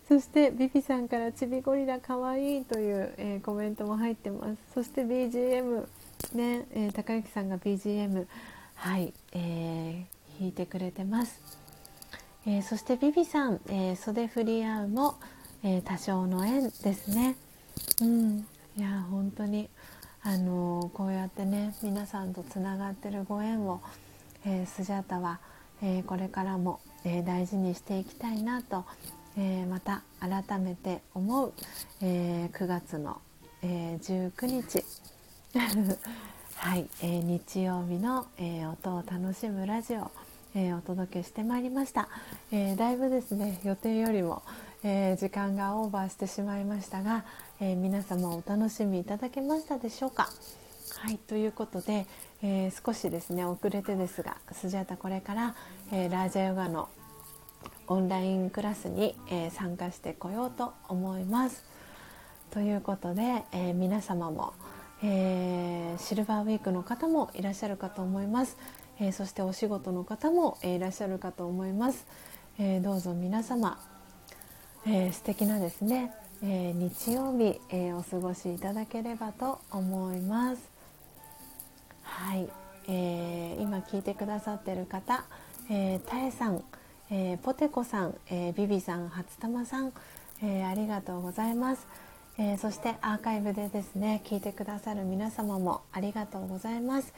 [0.09, 4.59] そしてビビさんからちびゴリラかわいいという、えー、コメントも入ってます。
[4.75, 5.87] そして BGM
[6.35, 8.27] ね、えー、高之さんが BGM
[8.75, 11.41] はい、えー、弾いてくれてます、
[12.47, 15.15] えー、そしてビビさん、えー、袖振り合うも、
[15.63, 17.37] えー、多少の縁ですね。
[18.03, 18.47] うん。
[18.77, 19.69] いや本当に
[20.23, 23.81] あのこうやってね皆さんとつながってるご縁を
[24.47, 25.41] えー、スジャータは、
[25.83, 28.85] えー、これからも、えー、大事にしていきたいなと、
[29.37, 31.53] えまた改めて思う、
[32.03, 33.21] え9月の、
[33.63, 34.85] え19日。
[36.57, 40.11] はい、え日曜日の、え音を楽しむラジオ、
[40.55, 42.09] えお届けしてまいりました、
[42.51, 44.43] えだいぶですね予定よりも、
[44.83, 47.25] え時間がオーバーしてしまいましたが、
[47.61, 50.29] え皆様お楽しみいただけましたでしょうか？
[51.01, 52.07] はいということで、
[52.41, 55.57] えー、少しですね遅れてですがスジャータこれから、
[55.91, 56.89] えー、ラージャヨガの
[57.89, 61.65] オンラインクラスに、え、参加してこようと思います。
[62.51, 64.53] ということで、え皆様も、
[65.03, 68.59] えシルバーウィークの方もいらっしゃるかと思います。
[69.01, 72.07] えそしてお仕事の方も、えいらっしゃるかと思います。
[72.59, 73.81] えどうぞ皆様、
[74.87, 76.13] えー、素敵なですね、
[76.43, 80.79] え日曜日、えお過ごしいただければと思います。
[82.03, 82.49] はい、
[82.89, 85.25] えー、今聞いてくださってる方、
[85.71, 86.65] えー、たえさん、
[87.11, 89.93] えー、ポテコさん、えー、ビビさん、初玉さん、
[90.43, 91.87] えー、ありがとうございます、
[92.39, 97.13] えー、そしてアーカイブでですね聞いてくださる皆様もありがとうございます、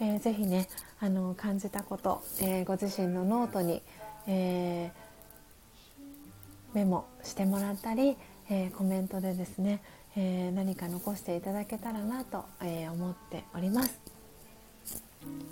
[0.00, 0.68] えー、ぜひね
[1.00, 3.82] あの感じたこと、えー、ご自身のノートに、
[4.26, 8.16] えー、メモしてもらったり、
[8.50, 9.80] えー、コメントでですね、
[10.16, 14.00] えー、何か残していただけたらなと、えー、思っております。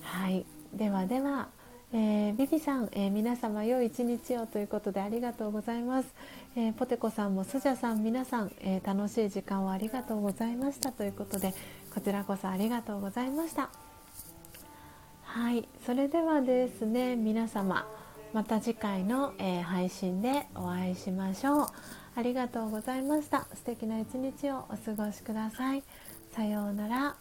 [0.02, 0.44] はい。
[0.74, 1.48] ではでは、
[1.92, 6.08] えー、ビビさん、えー、皆様良い一日をということでありがとうございます、
[6.56, 11.52] えー、ポテコさんもスジャさん皆さん、え楽しい時間をありがとうございましたということで
[11.94, 13.68] こちらこそありがとうございました。
[15.24, 15.68] はい。
[15.84, 17.86] それではですね皆様
[18.32, 21.66] また次回の、えー、配信でお会いしましょう。
[22.15, 23.47] ありがとうございました。
[23.55, 25.82] 素敵な一日をお過ごしください。
[26.34, 27.16] さようなら。